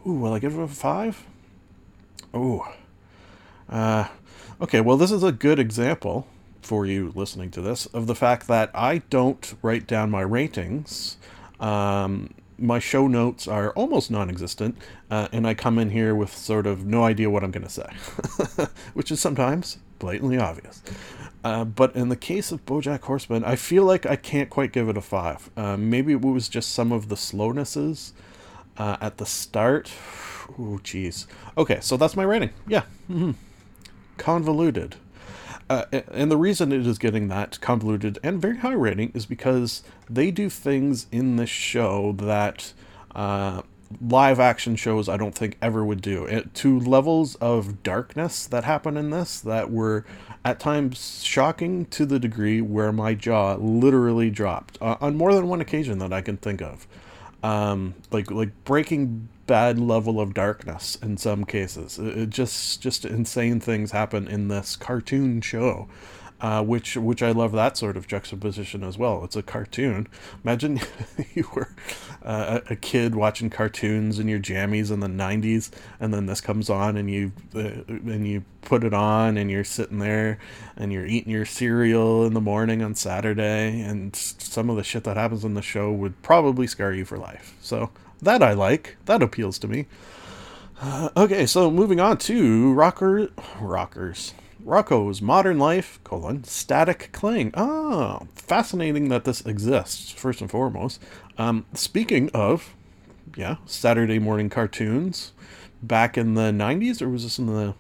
ooh, 0.08 0.14
will 0.14 0.34
I 0.34 0.40
give 0.40 0.58
it 0.58 0.62
a 0.62 0.68
five? 0.68 1.26
Ooh, 2.36 2.64
uh, 3.70 4.08
okay. 4.62 4.82
Well, 4.82 4.98
this 4.98 5.12
is 5.12 5.24
a 5.24 5.32
good 5.32 5.60
example 5.60 6.28
for 6.66 6.86
you 6.86 7.12
listening 7.16 7.52
to 7.52 7.62
this 7.62 7.86
of 7.88 8.08
the 8.08 8.16
fact 8.16 8.48
that 8.48 8.72
I 8.74 9.00
don't 9.10 9.54
write 9.62 9.88
down 9.88 10.10
my 10.12 10.22
ratings. 10.22 11.18
Um, 11.60 12.34
my 12.58 12.80
show 12.80 13.08
notes 13.08 13.48
are 13.48 13.72
almost 13.72 14.12
non-existent, 14.12 14.78
uh, 15.10 15.28
and 15.32 15.48
I 15.48 15.54
come 15.54 15.80
in 15.80 15.90
here 15.90 16.14
with 16.16 16.36
sort 16.36 16.68
of 16.68 16.86
no 16.86 17.04
idea 17.04 17.30
what 17.30 17.44
I'm 17.44 17.52
going 17.52 17.66
to 17.66 17.70
say, 17.70 17.88
which 18.94 19.12
is 19.12 19.20
sometimes 19.20 19.80
blatantly 20.00 20.38
obvious. 20.38 20.82
Uh, 21.44 21.66
but 21.66 21.96
in 21.96 22.10
the 22.10 22.16
case 22.16 22.52
of 22.52 22.66
BoJack 22.66 23.02
Horseman, 23.02 23.44
I 23.44 23.56
feel 23.56 23.84
like 23.84 24.06
I 24.06 24.16
can't 24.16 24.50
quite 24.50 24.72
give 24.72 24.88
it 24.88 24.96
a 24.96 25.02
five. 25.02 25.50
Uh, 25.58 25.76
maybe 25.76 26.14
it 26.14 26.22
was 26.22 26.48
just 26.48 26.72
some 26.72 26.92
of 26.92 27.10
the 27.10 27.18
slownesses 27.18 28.14
uh, 28.78 28.98
at 29.02 29.18
the 29.18 29.26
start. 29.26 29.92
Oh, 30.52 30.80
jeez. 30.84 31.26
Okay, 31.58 31.80
so 31.82 31.98
that's 31.98 32.16
my 32.16 32.24
rating. 32.24 32.52
Yeah. 32.68 32.84
hmm 33.08 33.32
Convoluted. 34.18 34.96
Uh, 35.70 35.86
and 36.12 36.30
the 36.30 36.38
reason 36.38 36.72
it 36.72 36.86
is 36.86 36.98
getting 36.98 37.28
that 37.30 37.60
convoluted 37.62 38.20
and 38.22 38.42
very 38.42 38.58
high 38.58 38.74
rating 38.74 39.12
is 39.14 39.26
because 39.26 39.84
they 40.10 40.30
do 40.30 40.50
things 40.50 41.08
in 41.12 41.38
this 41.38 41.50
show 41.50 42.14
that 42.18 42.74
uh, 43.16 43.62
live 44.02 44.40
action 44.40 44.76
shows 44.76 45.08
I 45.08 45.18
don't 45.18 45.36
think 45.36 45.58
ever 45.62 45.86
would 45.86 46.02
do. 46.02 46.26
It, 46.26 46.54
to 46.56 46.80
levels 46.80 47.36
of 47.36 47.84
darkness 47.84 48.46
that 48.48 48.64
happen 48.64 48.98
in 48.98 49.10
this 49.10 49.40
that 49.42 49.72
were 49.72 50.06
at 50.44 50.60
times 50.60 51.24
shocking 51.24 51.86
to 51.86 52.06
the 52.06 52.20
degree 52.20 52.60
where 52.62 52.92
my 52.92 53.14
jaw 53.14 53.56
literally 53.56 54.30
dropped 54.30 54.78
uh, 54.82 54.98
on 55.00 55.16
more 55.16 55.34
than 55.34 55.48
one 55.48 55.62
occasion 55.62 56.00
that 56.00 56.12
I 56.12 56.22
can 56.22 56.38
think 56.38 56.62
of 56.62 56.88
um, 57.44 57.94
like 58.12 58.32
like 58.32 58.50
Breaking 58.64 59.28
Bad 59.46 59.78
level 59.80 60.22
of 60.22 60.34
darkness 60.34 60.98
in 61.02 61.18
some 61.18 61.44
cases. 61.46 62.00
It, 62.00 62.18
it 62.18 62.30
just 62.30 62.82
just 62.82 63.06
insane 63.06 63.60
things 63.60 63.92
happen 63.92 64.28
in 64.28 64.48
this 64.48 64.76
cartoon 64.76 65.42
show, 65.42 65.90
uh, 66.40 66.64
which 66.64 66.96
which 66.96 67.22
I 67.22 67.32
love 67.32 67.52
that 67.54 67.78
sort 67.78 67.98
of 67.98 68.08
juxtaposition 68.08 68.84
as 68.84 68.98
well. 68.98 69.24
It's 69.24 69.36
a 69.36 69.44
cartoon. 69.44 70.08
Imagine 70.44 70.80
you 71.34 71.50
were 71.56 71.70
uh, 72.24 72.62
a 72.70 72.76
kid 72.76 73.16
watching 73.16 73.50
cartoons 73.50 74.20
in 74.20 74.28
your 74.28 74.40
jammies 74.40 74.92
in 74.92 75.00
the 75.00 75.08
'90s, 75.08 75.72
and 76.00 76.14
then 76.14 76.26
this 76.26 76.42
comes 76.42 76.70
on, 76.70 76.96
and 76.96 77.10
you 77.10 77.32
uh, 77.56 77.84
and 77.88 78.28
you 78.28 78.44
put 78.62 78.84
it 78.84 78.94
on, 78.94 79.38
and 79.38 79.52
you're 79.52 79.64
sitting 79.64 80.00
there, 80.00 80.38
and 80.78 80.92
you're 80.94 81.06
eating 81.06 81.32
your 81.32 81.46
cereal 81.46 82.26
in 82.26 82.34
the 82.34 82.42
morning 82.42 82.82
on 82.82 82.96
Saturday, 82.96 83.82
and 83.82 84.16
some 84.16 84.70
of 84.70 84.76
the 84.76 84.84
shit 84.84 85.04
that 85.04 85.18
happens 85.18 85.44
in 85.44 85.54
the 85.54 85.62
show 85.62 85.92
would 85.92 86.22
probably 86.22 86.68
scar 86.68 86.94
you 86.94 87.06
for 87.06 87.18
life. 87.18 87.56
So 87.62 87.90
that 88.24 88.44
I 88.44 88.54
like. 88.54 88.98
That 89.06 89.22
appeals 89.22 89.60
to 89.60 89.68
me. 89.68 89.86
Uh, 90.82 91.10
okay, 91.16 91.46
so 91.46 91.72
moving 91.72 92.00
on 92.00 92.18
to 92.20 92.74
rocker 92.74 93.30
rockers. 93.60 94.34
Rocko's 94.66 95.22
Modern 95.22 95.60
Life, 95.60 96.00
colon, 96.04 96.46
Static 96.46 97.10
Cling. 97.12 97.52
Ah, 97.54 98.24
fascinating 98.36 99.10
that 99.10 99.26
this 99.26 99.42
exists, 99.46 100.12
first 100.12 100.40
and 100.40 100.50
foremost. 100.50 101.02
Um, 101.38 101.66
speaking 101.74 102.30
of, 102.34 102.74
yeah, 103.36 103.58
Saturday 103.66 104.20
morning 104.20 104.50
cartoons, 104.50 105.34
back 105.82 106.18
in 106.18 106.36
the 106.36 106.52
90s, 106.52 107.02
or 107.02 107.10
was 107.10 107.24
this 107.24 107.38
in 107.38 107.48
the 107.48 107.76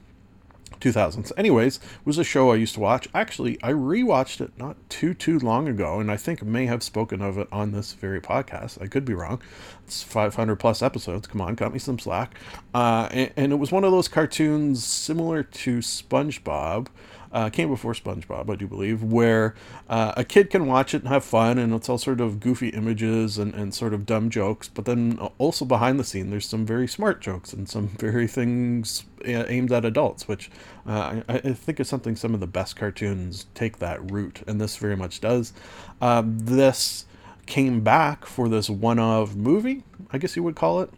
2000s. 0.83 1.31
Anyways, 1.37 1.79
was 2.05 2.17
a 2.17 2.23
show 2.23 2.51
I 2.51 2.55
used 2.55 2.73
to 2.75 2.79
watch. 2.79 3.07
Actually, 3.13 3.57
I 3.63 3.71
rewatched 3.71 4.41
it 4.41 4.57
not 4.57 4.77
too 4.89 5.13
too 5.13 5.39
long 5.39 5.67
ago, 5.67 5.99
and 5.99 6.11
I 6.11 6.17
think 6.17 6.43
may 6.43 6.65
have 6.65 6.83
spoken 6.83 7.21
of 7.21 7.37
it 7.37 7.47
on 7.51 7.71
this 7.71 7.93
very 7.93 8.19
podcast. 8.19 8.81
I 8.81 8.87
could 8.87 9.05
be 9.05 9.13
wrong. 9.13 9.41
It's 9.85 10.03
500 10.03 10.57
plus 10.57 10.81
episodes. 10.81 11.27
Come 11.27 11.41
on, 11.41 11.55
cut 11.55 11.73
me 11.73 11.79
some 11.79 11.99
slack. 11.99 12.35
Uh, 12.73 13.07
and, 13.11 13.31
and 13.35 13.53
it 13.53 13.57
was 13.57 13.71
one 13.71 13.83
of 13.83 13.91
those 13.91 14.07
cartoons 14.07 14.83
similar 14.85 15.43
to 15.43 15.79
SpongeBob. 15.79 16.87
Uh, 17.33 17.49
came 17.49 17.67
before 17.67 17.93
SpongeBob, 17.93 18.47
I 18.47 18.55
do 18.55 18.67
believe, 18.67 19.01
where 19.01 19.55
uh, 19.89 20.13
a 20.15 20.23
kid 20.23 20.51
can 20.51 20.67
watch 20.67 20.93
it 20.93 21.01
and 21.01 21.09
have 21.09 21.25
fun, 21.25 21.57
and 21.57 21.73
it's 21.73 21.89
all 21.89 21.97
sort 21.97 22.21
of 22.21 22.39
goofy 22.39 22.69
images 22.69 23.39
and, 23.39 23.55
and 23.55 23.73
sort 23.73 23.91
of 23.95 24.05
dumb 24.05 24.29
jokes. 24.29 24.69
But 24.69 24.85
then 24.85 25.17
also 25.39 25.65
behind 25.65 25.99
the 25.99 26.03
scene, 26.03 26.29
there's 26.29 26.45
some 26.47 26.63
very 26.63 26.87
smart 26.87 27.21
jokes 27.21 27.51
and 27.51 27.67
some 27.67 27.87
very 27.87 28.27
things 28.27 29.05
uh, 29.25 29.45
aimed 29.47 29.71
at 29.71 29.83
adults, 29.83 30.27
which 30.27 30.51
uh, 30.85 31.21
I, 31.27 31.35
I 31.35 31.53
think 31.53 31.79
is 31.79 31.89
something 31.89 32.15
some 32.15 32.35
of 32.35 32.39
the 32.39 32.45
best 32.45 32.75
cartoons 32.75 33.47
take 33.55 33.79
that 33.79 34.11
route, 34.11 34.43
and 34.45 34.61
this 34.61 34.77
very 34.77 34.95
much 34.95 35.19
does. 35.19 35.53
Um, 36.01 36.37
this 36.37 37.05
came 37.47 37.81
back 37.81 38.25
for 38.25 38.47
this 38.47 38.69
one-of 38.69 39.35
movie, 39.35 39.83
I 40.11 40.19
guess 40.19 40.35
you 40.35 40.43
would 40.43 40.55
call 40.55 40.81
it, 40.81 40.91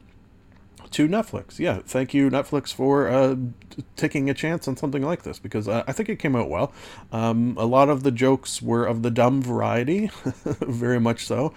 to 0.91 1.07
Netflix. 1.07 1.59
Yeah, 1.59 1.79
thank 1.85 2.13
you 2.13 2.29
Netflix 2.29 2.73
for 2.73 3.07
uh, 3.07 3.35
taking 3.95 4.29
a 4.29 4.33
chance 4.33 4.67
on 4.67 4.77
something 4.77 5.01
like 5.01 5.23
this 5.23 5.39
because 5.39 5.67
uh, 5.67 5.83
I 5.87 5.91
think 5.91 6.09
it 6.09 6.19
came 6.19 6.35
out 6.35 6.49
well. 6.49 6.71
Um, 7.11 7.55
a 7.57 7.65
lot 7.65 7.89
of 7.89 8.03
the 8.03 8.11
jokes 8.11 8.61
were 8.61 8.85
of 8.85 9.01
the 9.01 9.11
dumb 9.11 9.41
variety, 9.41 10.11
very 10.45 10.99
much 10.99 11.25
so. 11.25 11.53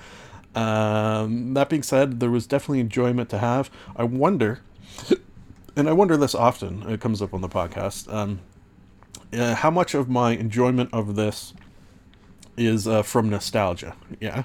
Um, 0.54 1.54
that 1.54 1.68
being 1.68 1.82
said, 1.82 2.20
there 2.20 2.30
was 2.30 2.46
definitely 2.46 2.80
enjoyment 2.80 3.28
to 3.30 3.38
have. 3.38 3.70
I 3.96 4.04
wonder, 4.04 4.60
and 5.76 5.88
I 5.88 5.92
wonder 5.92 6.16
this 6.16 6.34
often. 6.34 6.82
It 6.88 7.00
comes 7.00 7.22
up 7.22 7.34
on 7.34 7.40
the 7.40 7.48
podcast. 7.48 8.12
Um, 8.12 8.40
uh, 9.32 9.54
how 9.54 9.70
much 9.70 9.94
of 9.94 10.08
my 10.08 10.32
enjoyment 10.32 10.90
of 10.92 11.14
this 11.14 11.54
is 12.56 12.88
uh, 12.88 13.02
from 13.02 13.28
nostalgia? 13.28 13.94
Yeah. 14.20 14.44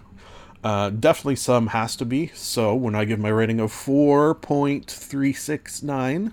Uh, 0.63 0.89
definitely 0.89 1.35
some 1.35 1.67
has 1.67 1.95
to 1.97 2.05
be. 2.05 2.31
So 2.33 2.73
when 2.73 2.95
I 2.95 3.03
give 3.03 3.19
my 3.19 3.27
rating 3.29 3.59
of 3.59 3.73
4.369, 3.73 6.31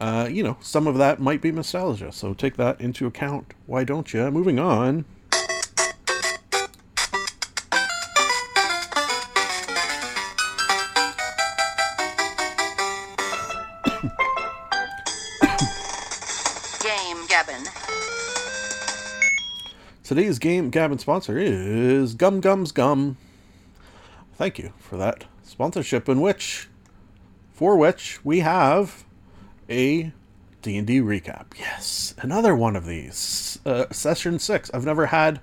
uh, 0.00 0.28
you 0.30 0.44
know, 0.44 0.56
some 0.60 0.86
of 0.86 0.96
that 0.98 1.18
might 1.20 1.40
be 1.40 1.50
nostalgia. 1.50 2.12
So 2.12 2.34
take 2.34 2.56
that 2.56 2.80
into 2.80 3.06
account. 3.06 3.54
Why 3.66 3.82
don't 3.82 4.12
you? 4.12 4.30
Moving 4.30 4.60
on. 4.60 5.04
Game 16.80 17.26
Gabbin. 17.26 17.66
Today's 20.04 20.38
game 20.38 20.70
Gabbin 20.70 21.00
sponsor 21.00 21.38
is 21.38 22.14
Gum 22.14 22.40
Gums 22.40 22.70
Gum. 22.70 23.16
Thank 24.42 24.58
you 24.58 24.72
for 24.80 24.96
that 24.96 25.26
sponsorship 25.44 26.08
in 26.08 26.20
which 26.20 26.68
for 27.52 27.76
which 27.76 28.18
we 28.24 28.40
have 28.40 29.04
a 29.70 30.10
D&D 30.62 31.00
recap. 31.00 31.56
Yes, 31.56 32.16
another 32.18 32.56
one 32.56 32.74
of 32.74 32.84
these. 32.84 33.60
Uh, 33.64 33.84
session 33.92 34.40
6. 34.40 34.72
I've 34.74 34.84
never 34.84 35.06
had 35.06 35.38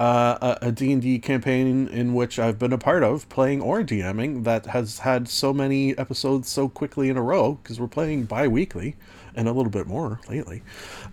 uh, 0.00 0.56
a, 0.62 0.68
a 0.68 0.72
D&D 0.72 1.18
campaign 1.18 1.88
in 1.88 2.14
which 2.14 2.38
I've 2.38 2.58
been 2.58 2.72
a 2.72 2.78
part 2.78 3.02
of 3.02 3.28
playing 3.28 3.60
or 3.60 3.82
DMing 3.82 4.44
that 4.44 4.64
has 4.64 5.00
had 5.00 5.28
so 5.28 5.52
many 5.52 5.94
episodes 5.98 6.48
so 6.48 6.70
quickly 6.70 7.10
in 7.10 7.18
a 7.18 7.22
row 7.22 7.58
because 7.62 7.78
we're 7.78 7.86
playing 7.86 8.24
bi-weekly 8.24 8.96
and 9.38 9.48
a 9.48 9.52
little 9.52 9.70
bit 9.70 9.86
more 9.86 10.20
lately. 10.28 10.62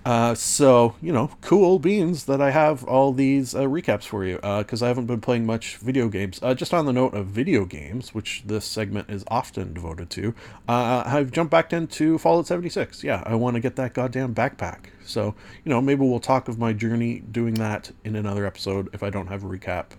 Uh, 0.04 0.34
so, 0.34 0.96
you 1.00 1.14
know, 1.14 1.30
cool 1.42 1.78
beans 1.78 2.26
that 2.26 2.42
I 2.42 2.50
have 2.50 2.84
all 2.84 3.14
these 3.14 3.54
uh, 3.54 3.62
recaps 3.62 4.04
for 4.06 4.26
you 4.26 4.38
because 4.38 4.82
I 4.82 4.88
haven't 4.88 5.06
been 5.06 5.22
playing 5.22 5.46
much 5.46 5.78
video 5.78 6.10
games. 6.10 6.40
Uh, 6.42 6.56
just 6.56 6.74
on 6.74 6.88
the 6.88 6.92
note 6.92 7.14
of 7.14 7.28
video 7.28 7.66
games, 7.66 8.16
which 8.16 8.42
this 8.44 8.66
segment 8.66 9.12
is 9.12 9.24
often 9.28 9.74
devoted 9.74 10.10
to, 10.10 10.34
uh, 10.68 11.04
I've 11.06 11.32
jumped 11.32 11.52
back 11.52 11.72
into 11.72 12.18
Fallout 12.18 12.48
76. 12.48 13.04
Yeah, 13.04 13.22
I 13.28 13.36
want 13.36 13.56
to 13.56 13.60
get 13.60 13.76
that 13.76 13.94
goddamn 13.94 14.34
backpack. 14.34 14.88
So, 15.06 15.36
you 15.64 15.70
know, 15.70 15.80
maybe 15.80 16.02
we'll 16.02 16.20
talk 16.20 16.48
of 16.48 16.58
my 16.58 16.74
journey 16.74 17.20
doing 17.20 17.54
that 17.56 17.92
in 18.04 18.16
another 18.16 18.48
episode 18.48 18.90
if 18.92 19.04
I 19.04 19.12
don't 19.12 19.28
have 19.28 19.44
a 19.44 19.48
recap. 19.48 19.92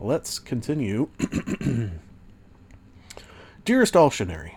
Let's 0.00 0.38
continue. 0.38 1.10
Dearest 3.66 3.92
Alshanary, 3.92 4.56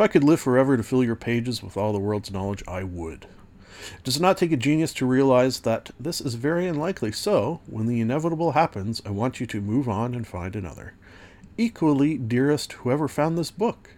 if 0.00 0.04
I 0.04 0.08
could 0.08 0.24
live 0.24 0.40
forever 0.40 0.78
to 0.78 0.82
fill 0.82 1.04
your 1.04 1.14
pages 1.14 1.62
with 1.62 1.76
all 1.76 1.92
the 1.92 1.98
world's 1.98 2.30
knowledge, 2.30 2.64
I 2.66 2.84
would. 2.84 3.26
It 3.98 4.02
does 4.02 4.18
not 4.18 4.38
take 4.38 4.50
a 4.50 4.56
genius 4.56 4.94
to 4.94 5.04
realize 5.04 5.60
that 5.60 5.90
this 6.00 6.22
is 6.22 6.36
very 6.36 6.66
unlikely, 6.66 7.12
so, 7.12 7.60
when 7.66 7.84
the 7.84 8.00
inevitable 8.00 8.52
happens, 8.52 9.02
I 9.04 9.10
want 9.10 9.40
you 9.40 9.46
to 9.48 9.60
move 9.60 9.90
on 9.90 10.14
and 10.14 10.26
find 10.26 10.56
another. 10.56 10.94
Equally, 11.58 12.16
dearest 12.16 12.72
whoever 12.72 13.08
found 13.08 13.36
this 13.36 13.50
book, 13.50 13.90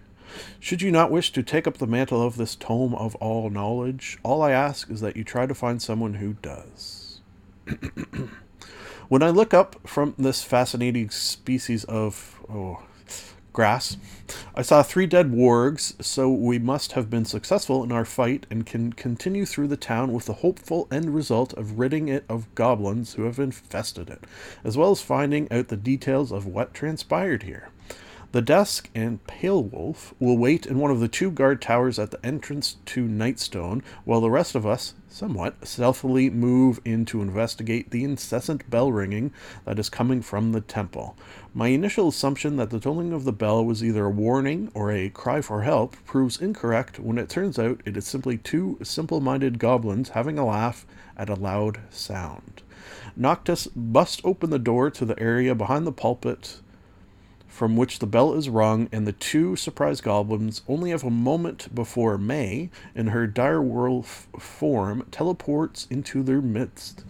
should 0.59 0.83
you 0.83 0.91
not 0.91 1.13
wish 1.13 1.31
to 1.35 1.43
take 1.45 1.69
up 1.69 1.79
the 1.79 1.87
mantle 1.87 2.21
of 2.21 2.37
this 2.37 2.57
tome 2.57 2.97
of 2.97 3.15
all 3.17 3.49
knowledge, 3.49 4.19
all 4.25 4.43
I 4.43 4.51
ask 4.51 4.91
is 4.91 5.03
that 5.03 5.17
you 5.17 5.23
try 5.23 5.47
to 5.47 5.55
find 5.55 5.81
someone 5.81 6.15
who 6.15 6.33
does. 6.43 7.21
when 9.09 9.23
I 9.23 9.31
look 9.31 9.55
up 9.55 9.77
from 9.87 10.17
this 10.19 10.43
fascinating 10.43 11.11
species 11.11 11.85
of 11.85 12.41
oh, 12.53 12.83
grass, 13.53 13.97
I 14.55 14.63
saw 14.63 14.83
three 14.83 15.07
dead 15.07 15.31
wargs, 15.31 16.03
so 16.03 16.31
we 16.31 16.59
must 16.59 16.93
have 16.93 17.11
been 17.11 17.25
successful 17.25 17.83
in 17.85 17.93
our 17.93 18.05
fight 18.05 18.47
and 18.51 18.65
can 18.65 18.93
continue 18.93 19.45
through 19.45 19.69
the 19.69 19.77
town 19.77 20.13
with 20.13 20.27
the 20.27 20.35
hopeful 20.35 20.89
end 20.91 21.15
result 21.15 21.53
of 21.55 21.79
ridding 21.79 22.09
it 22.09 22.25
of 22.29 22.55
goblins 22.55 23.15
who 23.15 23.25
have 23.25 23.39
infested 23.39 24.09
it, 24.09 24.25
as 24.65 24.77
well 24.77 24.91
as 24.91 25.03
finding 25.03 25.51
out 25.53 25.69
the 25.69 25.77
details 25.77 26.33
of 26.33 26.47
what 26.47 26.73
transpired 26.73 27.43
here. 27.43 27.72
The 28.33 28.41
Dusk 28.41 28.89
and 28.95 29.23
Pale 29.27 29.65
Wolf 29.65 30.15
will 30.19 30.39
wait 30.39 30.65
in 30.65 30.79
one 30.79 30.91
of 30.91 31.01
the 31.01 31.09
two 31.09 31.31
guard 31.31 31.61
towers 31.61 31.99
at 31.99 32.13
the 32.13 32.25
entrance 32.25 32.77
to 32.87 33.07
Nightstone, 33.07 33.83
while 34.07 34.23
the 34.23 34.31
rest 34.31 34.55
of 34.55 34.65
us, 34.65 34.95
somewhat 35.07 35.69
stealthily, 35.69 36.31
move 36.31 36.81
in 36.83 37.05
to 37.05 37.21
investigate 37.21 37.91
the 37.91 38.05
incessant 38.05 38.71
bell 38.71 38.91
ringing 38.91 39.35
that 39.67 39.79
is 39.79 39.91
coming 39.91 40.23
from 40.23 40.53
the 40.53 40.63
temple. 40.63 41.15
My 41.53 41.69
initial 41.69 42.09
assumption 42.09 42.57
that 42.57 42.71
the 42.71 42.81
tolling 42.81 43.13
of 43.13 43.25
the 43.25 43.35
bell 43.35 43.63
was 43.67 43.85
either 43.85 44.07
a 44.07 44.11
warning 44.11 44.71
or 44.73 44.91
a 44.91 45.11
cry 45.11 45.43
for 45.43 45.61
help 45.61 45.95
proves 46.07 46.41
incorrect 46.41 46.99
when 46.99 47.19
it 47.19 47.29
turns 47.29 47.59
out 47.59 47.83
it 47.85 47.99
is 47.99 48.07
simply 48.07 48.39
two 48.39 48.79
simple 48.83 49.21
minded 49.21 49.59
goblins 49.59 50.09
having 50.09 50.39
a 50.39 50.47
laugh 50.47 50.87
at 51.19 51.29
a 51.29 51.35
loud 51.35 51.81
sound. 51.91 52.63
Noctis 53.15 53.67
busts 53.67 54.23
open 54.25 54.49
the 54.49 54.59
door 54.59 54.91
to 54.91 55.05
the 55.05 55.21
area 55.21 55.55
behind 55.55 55.87
the 55.87 55.93
pulpit 55.93 56.62
from 57.53 57.77
which 57.77 57.99
the 57.99 58.07
bell 58.07 58.33
is 58.33 58.49
rung, 58.49 58.89
and 58.91 59.07
the 59.07 59.13
two 59.13 59.55
surprise 59.57 60.01
goblins 60.01 60.63
only 60.67 60.89
have 60.89 61.05
a 61.05 61.11
moment 61.11 61.73
before 61.75 62.17
May, 62.17 62.71
in 62.95 63.09
her 63.09 63.29
direwolf 63.29 64.27
form, 64.41 65.07
teleports 65.11 65.87
into 65.91 66.23
their 66.23 66.41
midst. 66.41 67.05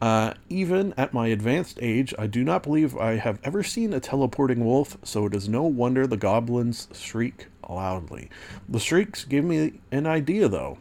Uh, 0.00 0.32
even 0.48 0.94
at 0.96 1.12
my 1.12 1.26
advanced 1.26 1.78
age, 1.82 2.14
I 2.18 2.26
do 2.26 2.42
not 2.42 2.62
believe 2.62 2.96
I 2.96 3.16
have 3.16 3.38
ever 3.44 3.62
seen 3.62 3.92
a 3.92 4.00
teleporting 4.00 4.64
wolf, 4.64 4.96
so 5.02 5.26
it 5.26 5.34
is 5.34 5.46
no 5.46 5.64
wonder 5.64 6.06
the 6.06 6.16
goblins 6.16 6.88
shriek 6.94 7.48
loudly. 7.68 8.30
The 8.66 8.80
shrieks 8.80 9.24
give 9.24 9.44
me 9.44 9.80
an 9.90 10.06
idea, 10.06 10.48
though. 10.48 10.78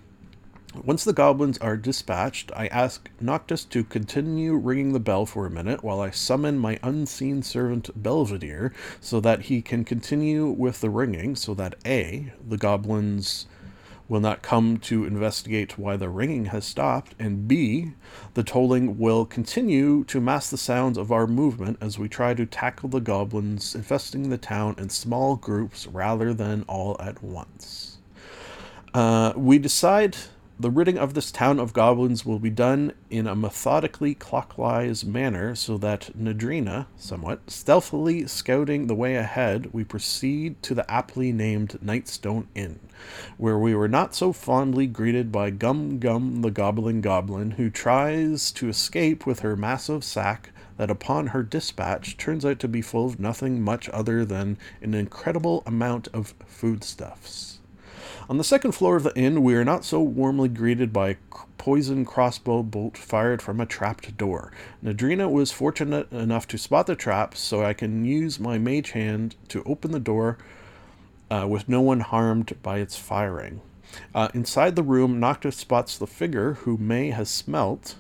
Once 0.74 1.04
the 1.04 1.12
goblins 1.12 1.58
are 1.58 1.76
dispatched, 1.76 2.50
I 2.56 2.68
ask 2.68 3.10
Noctis 3.20 3.66
to 3.66 3.84
continue 3.84 4.56
ringing 4.56 4.94
the 4.94 5.02
bell 5.02 5.26
for 5.26 5.46
a 5.46 5.52
minute 5.52 5.84
while 5.84 6.00
I 6.00 6.12
summon 6.12 6.58
my 6.58 6.80
unseen 6.82 7.44
servant 7.44 7.90
Belvedere 8.02 8.74
so 9.02 9.20
that 9.20 9.44
he 9.44 9.62
can 9.62 9.84
continue 9.84 10.48
with 10.48 10.80
the 10.80 10.90
ringing 10.90 11.36
so 11.36 11.54
that 11.56 11.76
A, 11.86 12.32
the 12.48 12.56
goblins 12.58 13.48
will 14.08 14.22
not 14.22 14.42
come 14.42 14.78
to 14.78 15.04
investigate 15.04 15.78
why 15.78 15.98
the 15.98 16.10
ringing 16.10 16.46
has 16.46 16.66
stopped, 16.66 17.16
and 17.20 17.50
B, 17.50 17.92
the 18.34 18.44
tolling 18.44 18.98
will 18.98 19.26
continue 19.26 20.06
to 20.06 20.22
mask 20.22 20.52
the 20.52 20.58
sounds 20.58 20.98
of 20.98 21.12
our 21.12 21.28
movement 21.28 21.78
as 21.82 22.00
we 22.00 22.08
try 22.08 22.34
to 22.34 22.46
tackle 22.46 22.88
the 22.88 23.02
goblins 23.02 23.76
infesting 23.76 24.30
the 24.30 24.38
town 24.38 24.76
in 24.78 24.90
small 24.90 25.36
groups 25.36 25.86
rather 25.86 26.34
than 26.34 26.64
all 26.64 26.96
at 27.02 27.22
once. 27.22 27.98
Uh, 28.94 29.32
we 29.36 29.58
decide 29.58 30.18
the 30.62 30.70
ridding 30.70 30.98
of 30.98 31.16
this 31.16 31.32
town 31.32 31.60
of 31.60 31.74
goblins 31.74 32.24
will 32.24 32.38
be 32.38 32.52
done 32.52 32.94
in 33.10 33.26
a 33.26 33.36
methodically 33.36 34.14
clockwise 34.14 35.04
manner 35.04 35.56
so 35.56 35.76
that 35.80 36.12
Nadrina, 36.16 36.86
somewhat 36.96 37.50
stealthily 37.50 38.28
scouting 38.28 38.86
the 38.86 38.94
way 38.94 39.16
ahead, 39.16 39.74
we 39.74 39.84
proceed 39.84 40.62
to 40.62 40.76
the 40.76 40.90
aptly 40.90 41.32
named 41.32 41.80
Nightstone 41.84 42.46
Inn, 42.54 42.80
where 43.38 43.58
we 43.58 43.74
were 43.74 43.88
not 43.88 44.14
so 44.14 44.32
fondly 44.32 44.86
greeted 44.86 45.32
by 45.32 45.50
Gum 45.50 45.98
Gum 45.98 46.44
the 46.44 46.52
Goblin 46.52 47.02
Goblin, 47.02 47.52
who 47.52 47.72
tries 47.72 48.52
to 48.52 48.70
escape 48.70 49.26
with 49.26 49.40
her 49.40 49.56
massive 49.56 50.04
sack 50.04 50.52
that 50.78 50.92
upon 50.92 51.28
her 51.28 51.42
dispatch 51.42 52.18
turns 52.18 52.46
out 52.46 52.60
to 52.60 52.68
be 52.68 52.84
full 52.84 53.08
of 53.08 53.20
nothing 53.20 53.62
much 53.64 53.90
other 53.90 54.24
than 54.26 54.60
an 54.80 54.94
incredible 54.94 55.64
amount 55.66 56.08
of 56.14 56.36
foodstuffs. 56.46 57.61
On 58.30 58.38
the 58.38 58.44
second 58.44 58.74
floor 58.74 58.96
of 58.96 59.04
the 59.04 59.16
inn, 59.18 59.44
we 59.44 59.56
are 59.56 59.66
not 59.66 59.84
so 59.84 60.02
warmly 60.02 60.48
greeted 60.48 60.94
by 60.94 61.10
a 61.10 61.16
poison 61.58 62.06
crossbow 62.06 62.64
bolt 62.64 62.98
fired 62.98 63.42
from 63.42 63.60
a 63.60 63.66
trapped 63.66 64.18
door. 64.18 64.52
Nadrina 64.84 65.30
was 65.30 65.52
fortunate 65.52 66.12
enough 66.12 66.48
to 66.48 66.58
spot 66.58 66.88
the 66.88 66.96
trap, 66.96 67.36
so 67.36 67.64
I 67.64 67.74
can 67.74 68.06
use 68.06 68.40
my 68.40 68.58
mage 68.58 68.92
hand 68.92 69.36
to 69.50 69.64
open 69.64 69.92
the 69.92 70.00
door 70.00 70.38
uh, 71.30 71.46
with 71.50 71.68
no 71.68 71.82
one 71.82 72.00
harmed 72.02 72.56
by 72.62 72.80
its 72.80 72.96
firing. 72.96 73.62
Uh, 74.16 74.30
inside 74.34 74.76
the 74.76 74.84
room, 74.84 75.20
Noctis 75.20 75.58
spots 75.58 75.98
the 75.98 76.08
figure 76.08 76.54
who 76.54 76.78
May 76.78 77.10
has 77.12 77.30
smelt 77.30 77.96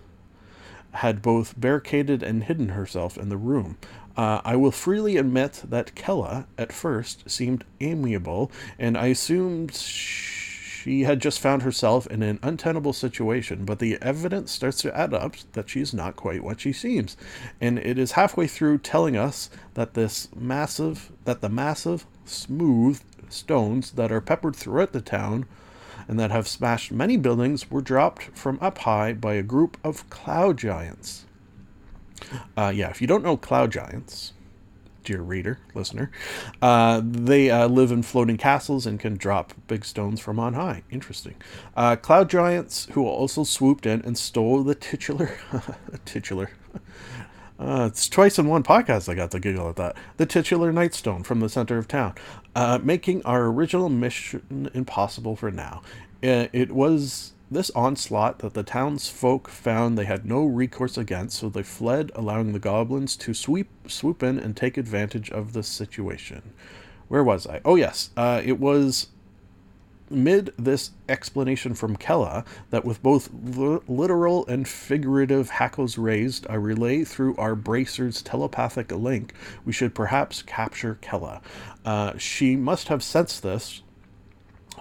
had 0.94 1.22
both 1.22 1.60
barricaded 1.60 2.22
and 2.22 2.44
hidden 2.44 2.70
herself 2.70 3.18
in 3.18 3.30
the 3.30 3.38
room. 3.38 3.78
Uh, 4.22 4.40
I 4.46 4.56
will 4.56 4.70
freely 4.72 5.18
admit 5.18 5.64
that 5.68 5.96
Kella, 5.96 6.46
at 6.56 6.72
first, 6.72 7.28
seemed 7.28 7.64
amiable, 7.80 8.52
and 8.78 8.96
I 8.96 9.08
assumed 9.08 9.74
she 9.74 11.02
had 11.06 11.20
just 11.20 11.40
found 11.40 11.64
herself 11.64 12.06
in 12.06 12.22
an 12.22 12.38
untenable 12.44 12.94
situation, 12.94 13.66
but 13.66 13.80
the 13.80 13.98
evidence 14.00 14.52
starts 14.52 14.78
to 14.84 14.96
add 14.96 15.16
up 15.16 15.38
that 15.54 15.72
she's 15.72 15.92
not 15.92 16.18
quite 16.18 16.44
what 16.44 16.60
she 16.60 16.72
seems. 16.72 17.18
And 17.60 17.80
it 17.80 17.98
is 17.98 18.12
halfway 18.12 18.46
through 18.46 18.78
telling 18.78 19.18
us 19.18 19.50
that 19.74 19.96
this 19.96 20.28
massive, 20.36 21.12
that 21.26 21.42
the 21.42 21.50
massive, 21.50 22.06
smooth 22.24 23.02
stones 23.28 23.90
that 23.94 24.12
are 24.12 24.22
peppered 24.22 24.56
throughout 24.56 24.94
the 24.94 25.02
town 25.02 25.48
and 26.08 26.20
that 26.20 26.30
have 26.30 26.48
smashed 26.48 26.92
many 26.92 27.18
buildings 27.18 27.72
were 27.72 27.82
dropped 27.82 28.38
from 28.38 28.60
up 28.62 28.78
high 28.78 29.14
by 29.14 29.34
a 29.34 29.42
group 29.42 29.78
of 29.84 30.08
cloud 30.12 30.60
giants. 30.60 31.26
Uh, 32.58 32.72
yeah, 32.74 32.90
if 32.90 33.02
you 33.02 33.08
don't 33.08 33.24
know 33.24 33.38
cloud 33.38 33.72
giants, 33.72 34.34
dear 35.04 35.22
reader, 35.22 35.60
listener, 35.74 36.12
uh, 36.62 37.02
they 37.04 37.50
uh, 37.50 37.68
live 37.68 37.92
in 37.92 38.04
floating 38.04 38.38
castles 38.38 38.86
and 38.86 39.00
can 39.00 39.16
drop 39.16 39.54
big 39.68 39.86
stones 39.86 40.20
from 40.20 40.40
on 40.40 40.54
high. 40.54 40.84
Interesting. 40.92 41.36
Uh, 41.76 41.96
cloud 41.96 42.30
giants 42.30 42.88
who 42.92 43.06
also 43.06 43.44
swooped 43.44 43.86
in 43.86 44.02
and 44.02 44.18
stole 44.18 44.64
the 44.64 44.76
titular, 44.76 45.38
titular. 46.06 46.52
Uh, 47.60 47.86
it's 47.86 48.10
twice 48.10 48.40
in 48.40 48.48
one 48.48 48.64
podcast 48.64 49.08
I 49.08 49.14
got 49.14 49.30
to 49.30 49.40
giggle 49.40 49.70
at 49.70 49.76
that. 49.76 49.96
The 50.18 50.26
titular 50.26 50.74
Nightstone 50.74 51.24
from 51.24 51.42
the 51.42 51.48
center 51.48 51.78
of 51.78 51.88
town, 51.88 52.16
uh, 52.56 52.80
making 52.82 53.24
our 53.24 53.46
original 53.46 53.88
mission 53.88 54.72
impossible 54.74 55.36
for 55.36 55.52
now. 55.52 55.84
It 56.24 56.72
was 56.72 57.34
this 57.52 57.70
onslaught 57.72 58.40
that 58.40 58.54
the 58.54 58.64
townsfolk 58.64 59.50
found 59.50 59.98
they 59.98 60.06
had 60.06 60.26
no 60.26 60.46
recourse 60.46 60.98
against, 60.98 61.38
so 61.38 61.50
they 61.50 61.64
fled, 61.64 62.10
allowing 62.16 62.54
the 62.54 62.60
goblins 62.60 63.18
to 63.18 63.34
sweep 63.34 63.70
swoop 63.88 64.24
in 64.24 64.40
and 64.40 64.56
take 64.56 64.78
advantage 64.78 65.30
of 65.30 65.52
the 65.52 65.62
situation. 65.62 66.54
Where 67.10 67.24
was 67.26 67.46
I? 67.46 67.60
Oh 67.66 67.76
yes, 67.76 68.12
uh, 68.16 68.42
it 68.44 68.58
was 68.58 69.08
mid 70.10 70.54
this 70.58 70.92
explanation 71.10 71.74
from 71.74 71.96
Kella 71.96 72.44
that 72.70 72.86
with 72.86 73.04
both 73.04 73.30
l- 73.58 73.84
literal 73.88 74.46
and 74.48 74.68
figurative 74.68 75.50
hackles 75.50 75.98
raised, 75.98 76.46
I 76.50 76.56
relay 76.56 77.04
through 77.04 77.36
our 77.36 77.56
bracer's 77.56 78.22
telepathic 78.22 78.92
link, 78.92 79.34
we 79.66 79.74
should 79.74 79.94
perhaps 79.94 80.42
capture 80.42 80.98
Kella. 81.02 81.42
Uh, 81.84 82.18
she 82.18 82.56
must 82.56 82.88
have 82.88 83.04
sensed 83.04 83.44
this 83.44 83.82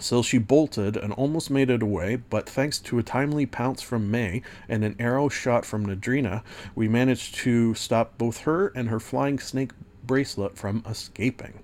so 0.00 0.22
she 0.22 0.38
bolted 0.38 0.96
and 0.96 1.12
almost 1.12 1.50
made 1.50 1.70
it 1.70 1.82
away, 1.82 2.16
but 2.16 2.48
thanks 2.48 2.78
to 2.80 2.98
a 2.98 3.02
timely 3.02 3.46
pounce 3.46 3.82
from 3.82 4.10
May 4.10 4.42
and 4.68 4.84
an 4.84 4.96
arrow 4.98 5.28
shot 5.28 5.64
from 5.64 5.86
Nadrina, 5.86 6.42
we 6.74 6.88
managed 6.88 7.34
to 7.36 7.74
stop 7.74 8.16
both 8.18 8.38
her 8.40 8.68
and 8.68 8.88
her 8.88 9.00
flying 9.00 9.38
snake 9.38 9.72
bracelet 10.06 10.56
from 10.56 10.82
escaping. 10.88 11.60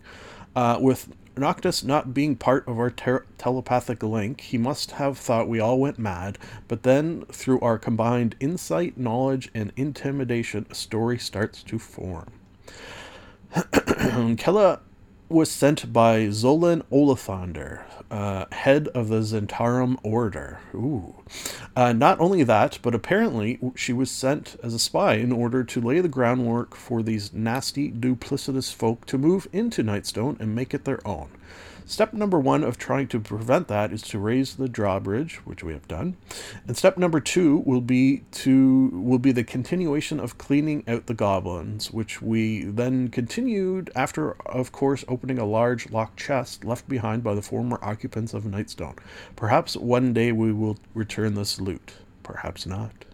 Uh, 0.54 0.78
with 0.80 1.08
Noctis 1.36 1.84
not 1.84 2.14
being 2.14 2.34
part 2.34 2.66
of 2.66 2.78
our 2.78 2.90
ter- 2.90 3.26
telepathic 3.36 4.02
link, 4.02 4.40
he 4.40 4.56
must 4.56 4.92
have 4.92 5.18
thought 5.18 5.48
we 5.48 5.60
all 5.60 5.78
went 5.78 5.98
mad, 5.98 6.38
but 6.66 6.82
then, 6.82 7.26
through 7.30 7.60
our 7.60 7.78
combined 7.78 8.36
insight, 8.40 8.96
knowledge, 8.96 9.50
and 9.54 9.72
intimidation, 9.76 10.66
a 10.70 10.74
story 10.74 11.18
starts 11.18 11.62
to 11.64 11.78
form. 11.78 12.32
Kella 14.38 14.80
was 15.28 15.50
sent 15.50 15.92
by 15.92 16.26
Xolkin 16.26 16.82
Alassandar, 16.92 17.82
uh, 18.10 18.44
head 18.52 18.88
of 18.88 19.08
the 19.08 19.20
Zhentarim 19.20 19.98
Order. 20.02 20.60
Ooh. 20.74 21.14
Uh, 21.74 21.92
not 21.92 22.20
only 22.20 22.44
that, 22.44 22.78
but 22.82 22.94
apparently 22.94 23.58
she 23.74 23.92
was 23.92 24.10
sent 24.10 24.56
as 24.62 24.72
a 24.72 24.78
spy 24.78 25.14
in 25.14 25.32
order 25.32 25.64
to 25.64 25.80
lay 25.80 26.00
the 26.00 26.08
groundwork 26.08 26.76
for 26.76 27.02
these 27.02 27.32
nasty, 27.32 27.90
duplicitous 27.90 28.72
folk 28.72 29.04
to 29.06 29.18
move 29.18 29.48
into 29.52 29.82
Nightstone 29.82 30.38
and 30.40 30.54
make 30.54 30.72
it 30.72 30.84
their 30.84 31.06
own. 31.06 31.28
Step 31.88 32.12
number 32.12 32.40
one 32.40 32.64
of 32.64 32.76
trying 32.76 33.06
to 33.06 33.20
prevent 33.20 33.68
that 33.68 33.92
is 33.92 34.02
to 34.02 34.18
raise 34.18 34.56
the 34.56 34.68
drawbridge, 34.68 35.36
which 35.44 35.62
we 35.62 35.72
have 35.72 35.86
done. 35.86 36.16
And 36.66 36.76
step 36.76 36.98
number 36.98 37.20
two 37.20 37.58
will 37.64 37.80
be 37.80 38.24
to 38.32 38.90
will 38.92 39.20
be 39.20 39.30
the 39.30 39.44
continuation 39.44 40.18
of 40.18 40.36
cleaning 40.36 40.82
out 40.88 41.06
the 41.06 41.14
goblins, 41.14 41.92
which 41.92 42.20
we 42.20 42.64
then 42.64 43.06
continued 43.06 43.92
after, 43.94 44.32
of 44.46 44.72
course, 44.72 45.04
opening 45.06 45.38
a 45.38 45.46
large 45.46 45.88
locked 45.92 46.18
chest 46.18 46.64
left 46.64 46.88
behind 46.88 47.22
by 47.22 47.34
the 47.36 47.42
former 47.42 47.78
occupants 47.80 48.34
of 48.34 48.42
Nightstone. 48.42 48.98
Perhaps 49.36 49.76
one 49.76 50.12
day 50.12 50.32
we 50.32 50.52
will 50.52 50.78
return 50.92 51.34
this 51.34 51.60
loot. 51.60 51.92
Perhaps 52.24 52.66
not. 52.66 53.04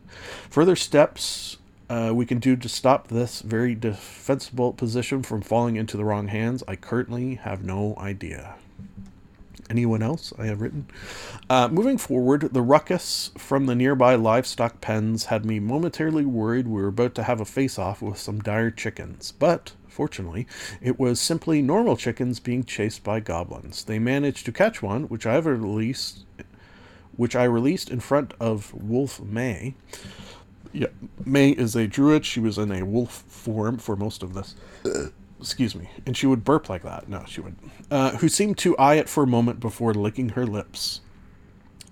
Further 0.49 0.77
steps 0.77 1.59
uh, 1.91 2.11
we 2.15 2.25
can 2.25 2.39
do 2.39 2.57
to 2.57 2.71
stop 2.71 3.09
this 3.09 3.43
very 3.43 3.75
defensible 3.75 4.73
position 4.73 5.23
from 5.23 5.43
falling 5.43 5.77
into 5.77 5.99
the 5.99 6.05
wrong 6.07 6.29
hands, 6.29 6.65
I 6.67 6.75
currently 6.75 7.35
have 7.35 7.63
no 7.63 7.95
idea. 7.99 8.55
Anyone 9.71 10.03
else 10.03 10.33
I 10.39 10.47
have 10.47 10.61
written? 10.61 10.87
Uh, 11.49 11.69
moving 11.69 11.99
forward, 11.99 12.53
the 12.53 12.63
ruckus 12.63 13.31
from 13.39 13.67
the 13.67 13.75
nearby 13.75 14.15
livestock 14.15 14.81
pens 14.81 15.27
had 15.27 15.45
me 15.45 15.61
momentarily 15.61 16.25
worried 16.25 16.67
we 16.67 16.81
were 16.81 16.89
about 16.89 17.15
to 17.17 17.23
have 17.23 17.41
a 17.41 17.45
face 17.45 17.79
off 17.79 18.03
with 18.03 18.19
some 18.19 18.41
dire 18.41 18.71
chickens. 18.71 19.33
But, 19.33 19.73
fortunately, 19.89 20.47
it 20.81 20.99
was 20.99 21.21
simply 21.21 21.63
normal 21.63 21.97
chickens 21.97 22.41
being 22.41 22.65
chased 22.65 23.03
by 23.05 23.21
goblins. 23.21 23.85
They 23.85 23.99
managed 23.99 24.45
to 24.47 24.53
catch 24.53 24.83
one, 24.83 25.05
which 25.05 25.27
I 25.27 25.37
released, 25.37 26.25
which 27.17 27.37
I 27.37 27.45
released 27.45 27.91
in 27.91 28.01
front 28.01 28.35
of 28.41 28.75
Wolf 28.75 29.21
May. 29.21 29.75
Yeah, 30.73 30.89
May 31.25 31.51
is 31.51 31.77
a 31.77 31.87
druid. 31.87 32.25
She 32.25 32.41
was 32.41 32.57
in 32.59 32.73
a 32.73 32.85
wolf 32.85 33.25
form 33.29 33.79
for 33.79 33.95
most 33.95 34.23
of 34.23 34.35
this. 34.35 34.55
Excuse 35.43 35.75
me. 35.75 35.91
And 36.07 36.17
she 36.17 36.29
would 36.29 36.45
burp 36.45 36.69
like 36.69 36.85
that. 36.85 37.09
No, 37.09 37.25
she 37.27 37.41
would. 37.41 37.57
Uh, 37.91 38.13
who 38.19 38.29
seemed 38.29 38.59
to 38.59 38.79
eye 38.79 38.95
it 38.95 39.09
for 39.09 39.25
a 39.25 39.27
moment 39.27 39.59
before 39.59 39.93
licking 39.93 40.31
her 40.31 40.47
lips. 40.47 41.01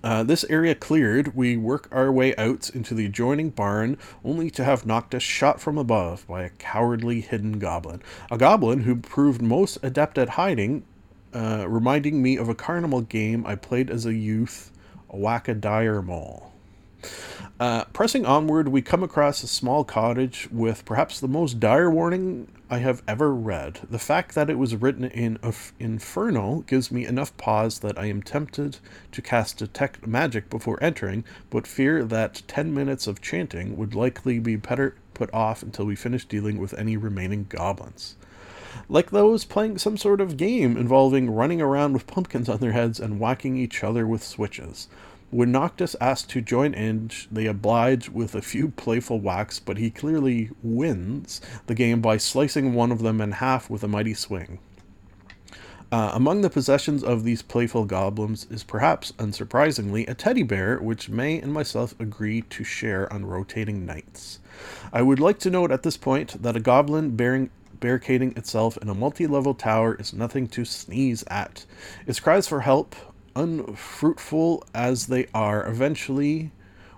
Uh, 0.03 0.23
this 0.23 0.45
area 0.45 0.73
cleared, 0.73 1.35
we 1.35 1.57
work 1.57 1.89
our 1.91 2.11
way 2.11 2.35
out 2.37 2.69
into 2.69 2.95
the 2.95 3.05
adjoining 3.05 3.49
barn, 3.49 3.97
only 4.23 4.49
to 4.49 4.63
have 4.63 4.85
Noctis 4.85 5.21
shot 5.21 5.61
from 5.61 5.77
above 5.77 6.25
by 6.27 6.43
a 6.43 6.49
cowardly 6.49 7.21
hidden 7.21 7.59
goblin. 7.59 8.01
A 8.31 8.37
goblin 8.37 8.79
who 8.81 8.95
proved 8.95 9.41
most 9.41 9.77
adept 9.83 10.17
at 10.17 10.29
hiding, 10.29 10.85
uh, 11.33 11.65
reminding 11.67 12.21
me 12.21 12.37
of 12.37 12.49
a 12.49 12.55
carnival 12.55 13.01
game 13.01 13.45
I 13.45 13.55
played 13.55 13.91
as 13.91 14.05
a 14.05 14.13
youth, 14.13 14.71
a 15.09 15.17
Whack-a-Dire 15.17 16.01
Mole. 16.01 16.50
Uh, 17.59 17.85
pressing 17.85 18.25
onward, 18.25 18.67
we 18.69 18.81
come 18.81 19.03
across 19.03 19.43
a 19.43 19.47
small 19.47 19.83
cottage 19.83 20.47
with 20.51 20.83
perhaps 20.85 21.19
the 21.19 21.27
most 21.27 21.59
dire 21.59 21.91
warning 21.91 22.47
I 22.71 22.79
have 22.79 23.03
ever 23.07 23.33
read. 23.33 23.81
The 23.89 23.99
fact 23.99 24.33
that 24.33 24.49
it 24.49 24.57
was 24.57 24.75
written 24.75 25.03
in 25.03 25.37
Inf- 25.43 25.73
Infernal 25.79 26.61
gives 26.61 26.91
me 26.91 27.05
enough 27.05 27.35
pause 27.37 27.79
that 27.79 27.99
I 27.99 28.05
am 28.05 28.23
tempted 28.23 28.77
to 29.11 29.21
cast 29.21 29.57
Detect 29.57 30.07
Magic 30.07 30.49
before 30.49 30.81
entering, 30.81 31.23
but 31.49 31.67
fear 31.67 32.03
that 32.05 32.41
10 32.47 32.73
minutes 32.73 33.07
of 33.07 33.21
chanting 33.21 33.77
would 33.77 33.93
likely 33.93 34.39
be 34.39 34.55
better 34.55 34.95
put 35.13 35.31
off 35.33 35.61
until 35.61 35.85
we 35.85 35.95
finish 35.95 36.25
dealing 36.25 36.57
with 36.57 36.73
any 36.73 36.97
remaining 36.97 37.45
goblins. 37.49 38.15
Like 38.87 39.11
those 39.11 39.45
playing 39.45 39.77
some 39.77 39.97
sort 39.97 40.21
of 40.21 40.37
game 40.37 40.77
involving 40.77 41.29
running 41.29 41.61
around 41.61 41.93
with 41.93 42.07
pumpkins 42.07 42.49
on 42.49 42.59
their 42.59 42.71
heads 42.71 42.99
and 42.99 43.19
whacking 43.19 43.57
each 43.57 43.83
other 43.83 44.07
with 44.07 44.23
switches. 44.23 44.87
When 45.31 45.53
Noctis 45.53 45.95
asks 46.01 46.27
to 46.33 46.41
join 46.41 46.73
in, 46.73 47.09
they 47.31 47.45
oblige 47.45 48.09
with 48.09 48.35
a 48.35 48.41
few 48.41 48.67
playful 48.67 49.21
whacks, 49.21 49.61
but 49.61 49.77
he 49.77 49.89
clearly 49.89 50.49
wins 50.61 51.39
the 51.67 51.73
game 51.73 52.01
by 52.01 52.17
slicing 52.17 52.73
one 52.73 52.91
of 52.91 53.01
them 53.01 53.21
in 53.21 53.31
half 53.31 53.69
with 53.69 53.81
a 53.81 53.87
mighty 53.87 54.13
swing. 54.13 54.59
Uh, 55.89 56.11
among 56.13 56.41
the 56.41 56.49
possessions 56.49 57.01
of 57.01 57.23
these 57.23 57.41
playful 57.41 57.85
goblins 57.85 58.45
is 58.49 58.63
perhaps, 58.63 59.13
unsurprisingly, 59.13 60.07
a 60.09 60.13
teddy 60.13 60.43
bear, 60.43 60.77
which 60.79 61.09
May 61.09 61.39
and 61.39 61.53
myself 61.53 61.97
agree 61.97 62.41
to 62.43 62.65
share 62.65 63.11
on 63.11 63.25
rotating 63.25 63.85
nights. 63.85 64.39
I 64.91 65.01
would 65.01 65.19
like 65.21 65.39
to 65.39 65.49
note 65.49 65.71
at 65.71 65.83
this 65.83 65.97
point 65.97 66.43
that 66.43 66.57
a 66.57 66.61
goblin 66.61 67.15
bearing 67.15 67.51
barricading 67.79 68.33
itself 68.37 68.77
in 68.77 68.89
a 68.89 68.93
multi 68.93 69.27
level 69.27 69.53
tower 69.53 69.95
is 69.95 70.13
nothing 70.13 70.47
to 70.47 70.65
sneeze 70.65 71.23
at. 71.27 71.65
Its 72.05 72.19
cries 72.19 72.47
for 72.47 72.61
help 72.61 72.95
unfruitful 73.35 74.63
as 74.73 75.07
they 75.07 75.27
are, 75.33 75.67
eventually 75.67 76.51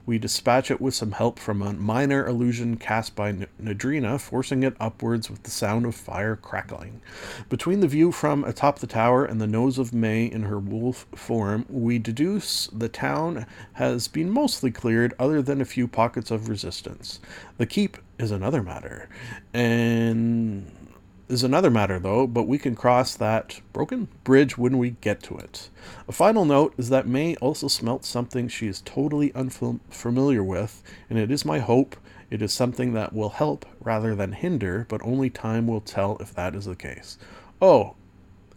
we 0.05 0.17
dispatch 0.17 0.69
it 0.69 0.81
with 0.81 0.93
some 0.93 1.13
help 1.13 1.39
from 1.39 1.61
a 1.61 1.71
minor 1.73 2.27
illusion 2.27 2.75
cast 2.75 3.15
by 3.15 3.31
Nadrina, 3.31 4.19
forcing 4.19 4.63
it 4.63 4.75
upwards 4.79 5.29
with 5.29 5.43
the 5.43 5.51
sound 5.51 5.85
of 5.85 5.95
fire 5.95 6.35
crackling. 6.35 7.01
Between 7.47 7.79
the 7.79 7.87
view 7.87 8.11
from 8.11 8.43
atop 8.43 8.79
the 8.79 8.87
tower 8.87 9.23
and 9.23 9.39
the 9.39 9.47
nose 9.47 9.77
of 9.77 9.93
May 9.93 10.25
in 10.25 10.43
her 10.43 10.59
wolf 10.59 11.07
form, 11.15 11.65
we 11.69 11.99
deduce 11.99 12.67
the 12.67 12.89
town 12.89 13.45
has 13.73 14.09
been 14.09 14.29
mostly 14.29 14.71
cleared, 14.71 15.13
other 15.17 15.41
than 15.41 15.61
a 15.61 15.65
few 15.65 15.87
pockets 15.87 16.31
of 16.31 16.49
resistance. 16.49 17.21
The 17.57 17.65
keep 17.65 17.97
is 18.19 18.31
another 18.31 18.61
matter, 18.61 19.07
and 19.53 20.69
is 21.33 21.43
another 21.43 21.69
matter, 21.69 21.99
though, 21.99 22.25
but 22.25 22.47
we 22.47 22.57
can 22.57 22.75
cross 22.75 23.15
that 23.15 23.59
broken 23.73 24.07
bridge 24.23 24.57
when 24.57 24.77
we 24.77 24.91
get 25.01 25.21
to 25.23 25.37
it. 25.37 25.69
A 26.07 26.13
final 26.13 26.45
note 26.45 26.73
is 26.77 26.89
that 26.89 27.07
May 27.07 27.35
also 27.37 27.67
smelt 27.67 28.05
something 28.05 28.47
she 28.47 28.67
is 28.67 28.81
totally 28.81 29.33
unfamiliar 29.33 30.43
with, 30.43 30.81
and 31.09 31.19
it 31.19 31.31
is 31.31 31.43
my 31.43 31.59
hope 31.59 31.97
it 32.33 32.41
is 32.41 32.51
something 32.51 32.93
that 32.93 33.13
will 33.13 33.29
help 33.29 33.63
rather 33.79 34.15
than 34.15 34.31
hinder, 34.31 34.87
but 34.89 35.03
only 35.03 35.29
time 35.29 35.67
will 35.67 35.81
tell 35.81 36.17
if 36.17 36.33
that 36.33 36.55
is 36.55 36.65
the 36.65 36.75
case. 36.75 37.19
Oh, 37.61 37.95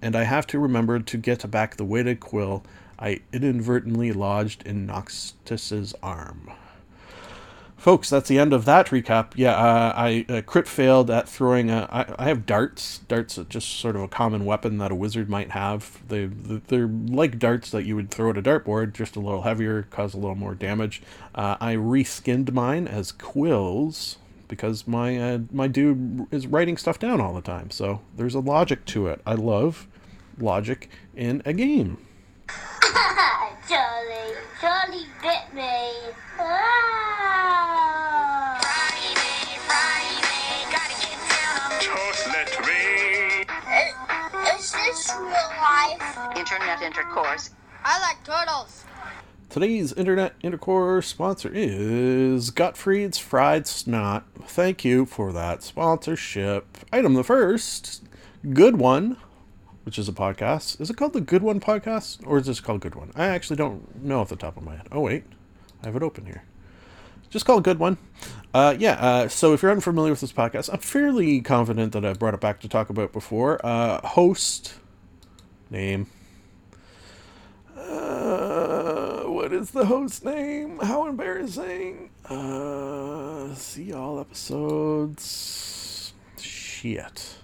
and 0.00 0.16
I 0.16 0.22
have 0.22 0.46
to 0.46 0.58
remember 0.58 0.98
to 0.98 1.16
get 1.18 1.50
back 1.50 1.76
the 1.76 1.84
weighted 1.84 2.18
quill 2.18 2.64
I 2.98 3.20
inadvertently 3.34 4.12
lodged 4.12 4.66
in 4.66 4.86
Noctis's 4.86 5.94
arm. 6.02 6.50
Folks, 7.76 8.08
that's 8.08 8.28
the 8.28 8.38
end 8.38 8.52
of 8.52 8.64
that 8.64 8.86
recap. 8.86 9.32
Yeah, 9.36 9.52
uh, 9.52 9.92
I 9.94 10.24
uh, 10.28 10.40
crit 10.40 10.66
failed 10.66 11.10
at 11.10 11.28
throwing. 11.28 11.70
A, 11.70 11.86
I, 11.92 12.24
I 12.24 12.28
have 12.28 12.46
darts. 12.46 12.98
Darts 13.06 13.38
are 13.38 13.44
just 13.44 13.68
sort 13.68 13.96
of 13.96 14.02
a 14.02 14.08
common 14.08 14.44
weapon 14.46 14.78
that 14.78 14.90
a 14.90 14.94
wizard 14.94 15.28
might 15.28 15.50
have. 15.50 16.00
They 16.08 16.26
they're 16.26 16.88
like 16.88 17.38
darts 17.38 17.70
that 17.70 17.84
you 17.84 17.94
would 17.94 18.10
throw 18.10 18.30
at 18.30 18.38
a 18.38 18.42
dartboard, 18.42 18.94
just 18.94 19.14
a 19.14 19.20
little 19.20 19.42
heavier, 19.42 19.82
cause 19.90 20.14
a 20.14 20.16
little 20.16 20.34
more 20.34 20.54
damage. 20.54 21.02
Uh, 21.34 21.56
I 21.60 21.74
reskinned 21.74 22.50
mine 22.52 22.88
as 22.88 23.12
quills 23.12 24.16
because 24.48 24.86
my 24.86 25.18
uh, 25.18 25.38
my 25.52 25.68
dude 25.68 26.26
is 26.30 26.46
writing 26.46 26.78
stuff 26.78 26.98
down 26.98 27.20
all 27.20 27.34
the 27.34 27.42
time. 27.42 27.70
So 27.70 28.00
there's 28.16 28.34
a 28.34 28.40
logic 28.40 28.86
to 28.86 29.06
it. 29.08 29.20
I 29.26 29.34
love 29.34 29.86
logic 30.38 30.88
in 31.14 31.42
a 31.44 31.52
game. 31.52 31.98
Charlie, 33.68 34.34
Charlie 34.60 35.06
bit 35.20 35.54
me. 35.54 35.90
Internet 46.76 46.98
intercourse. 46.98 47.50
I 47.84 48.00
like 48.00 48.22
turtles. 48.22 48.84
Today's 49.48 49.94
internet 49.94 50.34
intercourse 50.42 51.06
sponsor 51.06 51.50
is 51.50 52.50
Gottfried's 52.50 53.16
Fried 53.16 53.66
Snot. 53.66 54.24
Thank 54.42 54.84
you 54.84 55.06
for 55.06 55.32
that 55.32 55.62
sponsorship. 55.62 56.66
Item 56.92 57.14
the 57.14 57.24
first, 57.24 58.02
Good 58.52 58.76
One, 58.76 59.16
which 59.84 59.98
is 59.98 60.06
a 60.06 60.12
podcast. 60.12 60.78
Is 60.78 60.90
it 60.90 60.98
called 60.98 61.14
the 61.14 61.22
Good 61.22 61.42
One 61.42 61.60
podcast 61.60 62.18
or 62.26 62.36
is 62.36 62.46
this 62.46 62.60
called 62.60 62.82
Good 62.82 62.94
One? 62.94 63.10
I 63.16 63.24
actually 63.28 63.56
don't 63.56 64.02
know 64.04 64.20
off 64.20 64.28
the 64.28 64.36
top 64.36 64.58
of 64.58 64.62
my 64.62 64.76
head. 64.76 64.88
Oh 64.92 65.00
wait, 65.00 65.24
I 65.82 65.86
have 65.86 65.96
it 65.96 66.02
open 66.02 66.26
here. 66.26 66.44
Just 67.30 67.46
call 67.46 67.56
it 67.58 67.64
Good 67.64 67.78
One. 67.78 67.96
Uh, 68.52 68.76
yeah. 68.78 68.92
Uh, 69.00 69.28
so 69.28 69.54
if 69.54 69.62
you're 69.62 69.72
unfamiliar 69.72 70.10
with 70.10 70.20
this 70.20 70.32
podcast, 70.32 70.68
I'm 70.70 70.80
fairly 70.80 71.40
confident 71.40 71.94
that 71.94 72.04
I've 72.04 72.18
brought 72.18 72.34
it 72.34 72.40
back 72.40 72.60
to 72.60 72.68
talk 72.68 72.90
about 72.90 73.14
before. 73.14 73.64
Uh, 73.64 74.06
host 74.06 74.74
name. 75.70 76.08
Uh, 77.88 79.22
what 79.24 79.52
is 79.52 79.70
the 79.70 79.86
host 79.86 80.24
name? 80.24 80.78
How 80.80 81.06
embarrassing. 81.06 82.10
Uh, 82.28 83.54
see 83.54 83.92
all 83.92 84.18
episodes. 84.18 86.12
Shit. 86.38 87.36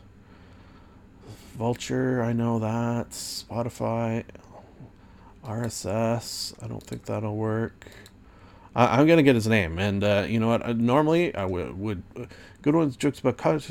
Vulture, 1.56 2.22
I 2.22 2.32
know 2.32 2.58
that. 2.58 3.10
Spotify, 3.10 4.24
RSS, 5.44 6.54
I 6.62 6.66
don't 6.66 6.82
think 6.82 7.04
that'll 7.04 7.36
work. 7.36 7.86
I, 8.74 8.98
I'm 8.98 9.06
gonna 9.06 9.22
get 9.22 9.34
his 9.34 9.46
name, 9.46 9.78
and 9.78 10.02
uh, 10.02 10.24
you 10.28 10.40
know 10.40 10.48
what? 10.48 10.64
Uh, 10.64 10.72
normally, 10.72 11.34
I 11.34 11.44
would 11.44 12.02
uh, 12.16 12.24
good 12.62 12.74
ones 12.74 12.96
jokes 12.96 13.20
about. 13.20 13.62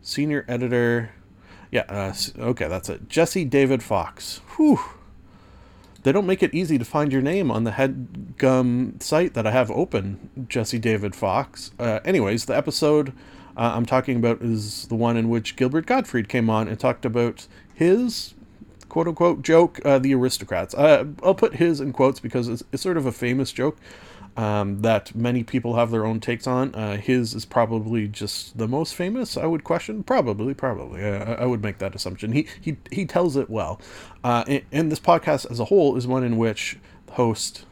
Senior 0.00 0.44
editor, 0.48 1.10
yeah. 1.70 1.84
Uh, 1.88 2.14
okay, 2.38 2.68
that's 2.68 2.88
it. 2.88 3.08
Jesse 3.08 3.44
David 3.44 3.82
Fox. 3.82 4.40
Whew. 4.56 4.80
They 6.02 6.12
don't 6.12 6.26
make 6.26 6.42
it 6.42 6.54
easy 6.54 6.78
to 6.78 6.84
find 6.84 7.12
your 7.12 7.22
name 7.22 7.50
on 7.50 7.64
the 7.64 7.72
headgum 7.72 9.02
site 9.02 9.34
that 9.34 9.46
I 9.46 9.50
have 9.50 9.70
open, 9.70 10.46
Jesse 10.48 10.78
David 10.78 11.14
Fox. 11.14 11.72
Uh, 11.78 12.00
anyways, 12.04 12.44
the 12.44 12.56
episode 12.56 13.10
uh, 13.56 13.72
I'm 13.74 13.84
talking 13.84 14.16
about 14.16 14.40
is 14.40 14.86
the 14.86 14.94
one 14.94 15.16
in 15.16 15.28
which 15.28 15.56
Gilbert 15.56 15.86
Gottfried 15.86 16.28
came 16.28 16.48
on 16.48 16.68
and 16.68 16.78
talked 16.78 17.04
about 17.04 17.46
his 17.74 18.34
quote 18.88 19.08
unquote 19.08 19.42
joke, 19.42 19.80
uh, 19.84 19.98
The 19.98 20.14
Aristocrats. 20.14 20.74
Uh, 20.74 21.06
I'll 21.22 21.34
put 21.34 21.56
his 21.56 21.80
in 21.80 21.92
quotes 21.92 22.20
because 22.20 22.48
it's, 22.48 22.62
it's 22.72 22.82
sort 22.82 22.96
of 22.96 23.04
a 23.04 23.12
famous 23.12 23.52
joke 23.52 23.78
um, 24.38 24.82
that 24.82 25.14
many 25.16 25.42
people 25.42 25.74
have 25.74 25.90
their 25.90 26.06
own 26.06 26.20
takes 26.20 26.46
on. 26.46 26.72
Uh, 26.72 26.96
his 26.96 27.34
is 27.34 27.44
probably 27.44 28.06
just 28.06 28.56
the 28.56 28.68
most 28.68 28.94
famous, 28.94 29.36
I 29.36 29.46
would 29.46 29.64
question. 29.64 30.04
Probably, 30.04 30.54
probably. 30.54 31.04
Uh, 31.04 31.34
I 31.34 31.44
would 31.44 31.60
make 31.60 31.78
that 31.78 31.96
assumption. 31.96 32.30
He, 32.30 32.46
he, 32.60 32.76
he 32.92 33.04
tells 33.04 33.36
it 33.36 33.50
well. 33.50 33.80
Uh, 34.22 34.44
and, 34.46 34.62
and 34.70 34.92
this 34.92 35.00
podcast 35.00 35.50
as 35.50 35.58
a 35.58 35.64
whole 35.64 35.96
is 35.96 36.06
one 36.06 36.22
in 36.22 36.36
which 36.36 36.78
host, 37.10 37.64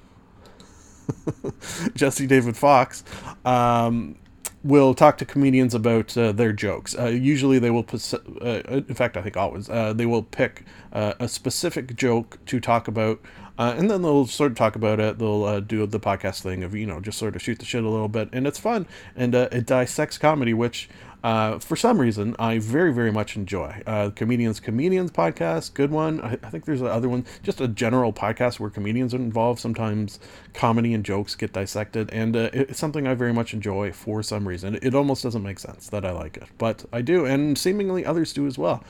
Jesse 1.94 2.26
David 2.26 2.56
Fox, 2.56 3.04
um, 3.44 4.16
will 4.64 4.92
talk 4.92 5.18
to 5.18 5.24
comedians 5.24 5.72
about 5.72 6.18
uh, 6.18 6.32
their 6.32 6.52
jokes. 6.52 6.98
Uh, 6.98 7.06
usually, 7.06 7.60
they 7.60 7.70
will 7.70 7.84
put. 7.84 8.12
Uh, 8.12 8.62
in 8.68 8.94
fact, 8.94 9.16
I 9.16 9.22
think 9.22 9.36
always 9.36 9.70
uh, 9.70 9.92
they 9.92 10.06
will 10.06 10.24
pick 10.24 10.64
uh, 10.92 11.14
a 11.20 11.28
specific 11.28 11.94
joke 11.94 12.38
to 12.46 12.58
talk 12.58 12.88
about, 12.88 13.20
uh, 13.58 13.74
and 13.76 13.90
then 13.90 14.02
they'll 14.02 14.26
sort 14.26 14.52
of 14.52 14.58
talk 14.58 14.76
about 14.76 15.00
it. 15.00 15.18
They'll 15.18 15.44
uh, 15.44 15.60
do 15.60 15.86
the 15.86 16.00
podcast 16.00 16.42
thing 16.42 16.62
of 16.62 16.74
you 16.74 16.86
know 16.86 17.00
just 17.00 17.18
sort 17.18 17.36
of 17.36 17.42
shoot 17.42 17.58
the 17.58 17.64
shit 17.64 17.84
a 17.84 17.88
little 17.88 18.08
bit, 18.08 18.28
and 18.32 18.46
it's 18.46 18.58
fun 18.58 18.86
and 19.14 19.34
uh, 19.34 19.48
it 19.52 19.66
dissects 19.66 20.18
comedy, 20.18 20.54
which. 20.54 20.88
Uh, 21.24 21.58
for 21.58 21.74
some 21.74 21.98
reason, 21.98 22.36
I 22.38 22.58
very, 22.58 22.92
very 22.92 23.10
much 23.10 23.34
enjoy. 23.34 23.82
Uh, 23.84 24.10
Comedians 24.10 24.60
Comedians 24.60 25.10
podcast, 25.10 25.74
good 25.74 25.90
one. 25.90 26.20
I, 26.20 26.34
I 26.34 26.50
think 26.50 26.66
there's 26.66 26.82
another 26.82 27.08
one, 27.08 27.24
just 27.42 27.60
a 27.60 27.66
general 27.66 28.12
podcast 28.12 28.60
where 28.60 28.70
comedians 28.70 29.12
are 29.12 29.16
involved. 29.16 29.58
Sometimes 29.58 30.20
comedy 30.54 30.94
and 30.94 31.04
jokes 31.04 31.34
get 31.34 31.52
dissected, 31.52 32.10
and 32.12 32.36
uh, 32.36 32.50
it's 32.52 32.78
something 32.78 33.08
I 33.08 33.14
very 33.14 33.32
much 33.32 33.54
enjoy 33.54 33.90
for 33.90 34.22
some 34.22 34.46
reason. 34.46 34.78
It 34.82 34.94
almost 34.94 35.24
doesn't 35.24 35.42
make 35.42 35.58
sense 35.58 35.88
that 35.88 36.04
I 36.04 36.12
like 36.12 36.36
it, 36.36 36.44
but 36.58 36.84
I 36.92 37.00
do, 37.00 37.24
and 37.24 37.58
seemingly 37.58 38.04
others 38.04 38.32
do 38.32 38.46
as 38.46 38.56
well. 38.56 38.84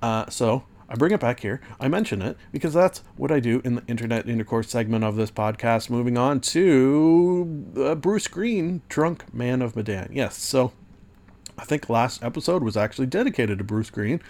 Uh, 0.00 0.30
so 0.30 0.64
I 0.92 0.94
bring 0.94 1.12
it 1.12 1.20
back 1.20 1.40
here. 1.40 1.62
I 1.80 1.88
mention 1.88 2.20
it 2.20 2.36
because 2.52 2.74
that's 2.74 3.02
what 3.16 3.32
I 3.32 3.40
do 3.40 3.62
in 3.64 3.76
the 3.76 3.82
internet 3.86 4.28
intercourse 4.28 4.68
segment 4.68 5.04
of 5.04 5.16
this 5.16 5.30
podcast. 5.30 5.88
Moving 5.88 6.18
on 6.18 6.40
to 6.40 7.64
uh, 7.78 7.94
Bruce 7.94 8.28
Greene, 8.28 8.82
Drunk 8.90 9.32
Man 9.32 9.62
of 9.62 9.74
Medan. 9.74 10.10
Yes, 10.12 10.36
so 10.36 10.72
I 11.56 11.64
think 11.64 11.88
last 11.88 12.22
episode 12.22 12.62
was 12.62 12.76
actually 12.76 13.06
dedicated 13.06 13.56
to 13.56 13.64
Bruce 13.64 13.88
Greene. 13.88 14.20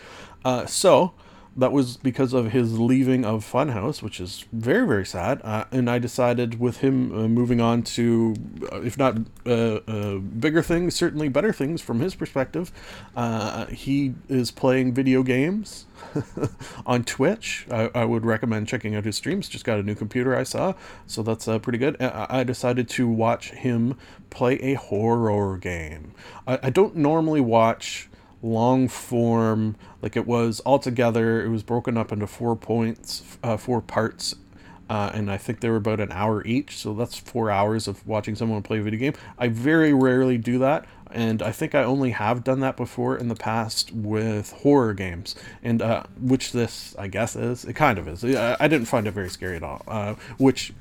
Uh, 0.44 0.64
so 0.66 1.14
that 1.56 1.72
was 1.72 1.96
because 1.96 2.32
of 2.32 2.52
his 2.52 2.78
leaving 2.78 3.24
of 3.24 3.44
Funhaus, 3.44 4.00
which 4.00 4.20
is 4.20 4.44
very, 4.52 4.86
very 4.86 5.04
sad. 5.04 5.40
Uh, 5.42 5.64
and 5.72 5.90
I 5.90 5.98
decided 5.98 6.60
with 6.60 6.78
him 6.78 7.12
uh, 7.12 7.26
moving 7.26 7.60
on 7.60 7.82
to, 7.82 8.36
uh, 8.72 8.82
if 8.82 8.96
not 8.96 9.18
uh, 9.44 9.50
uh, 9.50 10.18
bigger 10.18 10.62
things, 10.62 10.94
certainly 10.94 11.28
better 11.28 11.52
things 11.52 11.82
from 11.82 11.98
his 11.98 12.14
perspective. 12.14 12.70
Uh, 13.16 13.66
he 13.66 14.14
is 14.28 14.52
playing 14.52 14.94
video 14.94 15.24
games 15.24 15.86
on 16.86 17.04
Twitch. 17.04 17.66
I, 17.70 17.90
I 17.94 18.04
would 18.04 18.24
recommend 18.24 18.68
checking 18.68 18.94
out 18.94 19.04
his 19.04 19.16
streams. 19.16 19.48
Just 19.48 19.64
got 19.64 19.78
a 19.78 19.82
new 19.82 19.94
computer 19.94 20.36
I 20.36 20.42
saw, 20.42 20.74
so 21.06 21.22
that's 21.22 21.48
uh, 21.48 21.58
pretty 21.58 21.78
good. 21.78 22.00
I, 22.00 22.44
decided 22.44 22.88
to 22.90 23.08
watch 23.08 23.50
him 23.50 23.96
play 24.30 24.54
a 24.56 24.74
horror 24.74 25.56
game. 25.58 26.12
I, 26.46 26.58
I 26.64 26.70
don't 26.70 26.96
normally 26.96 27.40
watch 27.40 28.08
long 28.42 28.88
form 28.88 29.76
like 30.00 30.16
it 30.16 30.26
was 30.26 30.58
all 30.60 30.80
together 30.80 31.44
it 31.44 31.48
was 31.48 31.62
broken 31.62 31.96
up 31.96 32.10
into 32.10 32.26
four 32.26 32.56
points 32.56 33.22
uh, 33.44 33.56
four 33.56 33.80
parts 33.80 34.34
uh, 34.88 35.10
and 35.14 35.30
I 35.30 35.36
think 35.36 35.60
they 35.60 35.70
were 35.70 35.76
about 35.76 36.00
an 36.00 36.12
hour 36.12 36.44
each, 36.44 36.76
so 36.76 36.94
that's 36.94 37.16
four 37.16 37.50
hours 37.50 37.88
of 37.88 38.06
watching 38.06 38.34
someone 38.34 38.62
play 38.62 38.78
a 38.78 38.82
video 38.82 39.00
game. 39.00 39.14
I 39.38 39.48
very 39.48 39.92
rarely 39.92 40.38
do 40.38 40.58
that, 40.58 40.84
and 41.10 41.42
I 41.42 41.52
think 41.52 41.74
I 41.74 41.82
only 41.82 42.10
have 42.10 42.44
done 42.44 42.60
that 42.60 42.76
before 42.76 43.16
in 43.16 43.28
the 43.28 43.34
past 43.34 43.92
with 43.92 44.52
horror 44.52 44.94
games, 44.94 45.34
and 45.62 45.80
uh, 45.82 46.04
which 46.20 46.52
this 46.52 46.94
I 46.98 47.08
guess 47.08 47.36
is. 47.36 47.64
It 47.64 47.74
kind 47.74 47.98
of 47.98 48.08
is. 48.08 48.24
I, 48.24 48.56
I 48.58 48.68
didn't 48.68 48.86
find 48.86 49.06
it 49.06 49.12
very 49.12 49.30
scary 49.30 49.56
at 49.56 49.62
all. 49.62 49.82
Uh, 49.86 50.14
which 50.38 50.72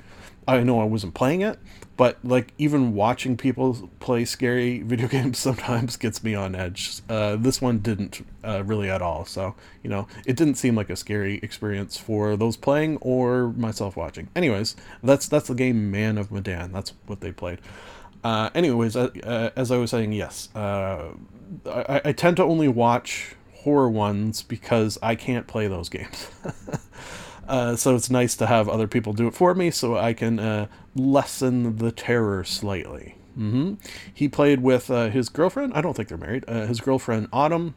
I 0.46 0.62
know 0.62 0.80
I 0.80 0.84
wasn't 0.84 1.14
playing 1.14 1.42
it, 1.42 1.58
but 1.96 2.18
like 2.24 2.52
even 2.58 2.94
watching 2.94 3.36
people 3.36 3.90
play 4.00 4.24
scary 4.24 4.82
video 4.82 5.08
games 5.08 5.38
sometimes 5.38 5.96
gets 5.96 6.22
me 6.24 6.34
on 6.34 6.54
edge. 6.54 7.00
Uh, 7.08 7.36
this 7.36 7.60
one 7.60 7.78
didn't 7.78 8.26
uh, 8.44 8.62
really 8.64 8.90
at 8.90 9.02
all. 9.02 9.24
So 9.24 9.54
you 9.82 9.90
know, 9.90 10.06
it 10.26 10.36
didn't 10.36 10.54
seem 10.54 10.74
like 10.74 10.90
a 10.90 10.96
scary 10.96 11.38
experience 11.42 11.96
for 11.96 12.36
those 12.36 12.56
playing 12.56 12.98
or 13.00 13.52
myself 13.52 13.96
watching. 13.96 14.28
Anyways, 14.34 14.76
that's 15.02 15.28
that's 15.28 15.48
the 15.48 15.54
game 15.54 15.90
Man 15.90 16.18
of 16.18 16.30
Medan. 16.30 16.72
That's 16.72 16.92
what 17.06 17.20
they 17.20 17.32
played. 17.32 17.58
Uh, 18.24 18.50
anyways, 18.54 18.96
uh, 18.96 19.10
uh, 19.24 19.50
as 19.56 19.70
I 19.70 19.78
was 19.78 19.90
saying, 19.90 20.12
yes, 20.12 20.48
uh, 20.54 21.08
I, 21.66 22.00
I 22.04 22.12
tend 22.12 22.36
to 22.36 22.44
only 22.44 22.68
watch 22.68 23.34
horror 23.52 23.90
ones 23.90 24.42
because 24.42 24.98
I 25.02 25.14
can't 25.14 25.46
play 25.46 25.66
those 25.68 25.88
games. 25.88 26.28
Uh, 27.48 27.76
so 27.76 27.94
it's 27.96 28.10
nice 28.10 28.36
to 28.36 28.46
have 28.46 28.68
other 28.68 28.86
people 28.86 29.12
do 29.12 29.26
it 29.26 29.34
for 29.34 29.54
me 29.54 29.70
so 29.70 29.96
I 29.96 30.12
can 30.12 30.38
uh, 30.38 30.66
lessen 30.94 31.76
the 31.76 31.90
terror 31.92 32.44
slightly. 32.44 33.16
hmm 33.34 33.74
He 34.12 34.28
played 34.28 34.62
with 34.62 34.90
uh, 34.90 35.08
his 35.10 35.28
girlfriend. 35.28 35.72
I 35.74 35.80
don't 35.80 35.94
think 35.94 36.08
they're 36.08 36.18
married. 36.18 36.44
Uh, 36.46 36.66
his 36.66 36.80
girlfriend 36.80 37.28
Autumn, 37.32 37.74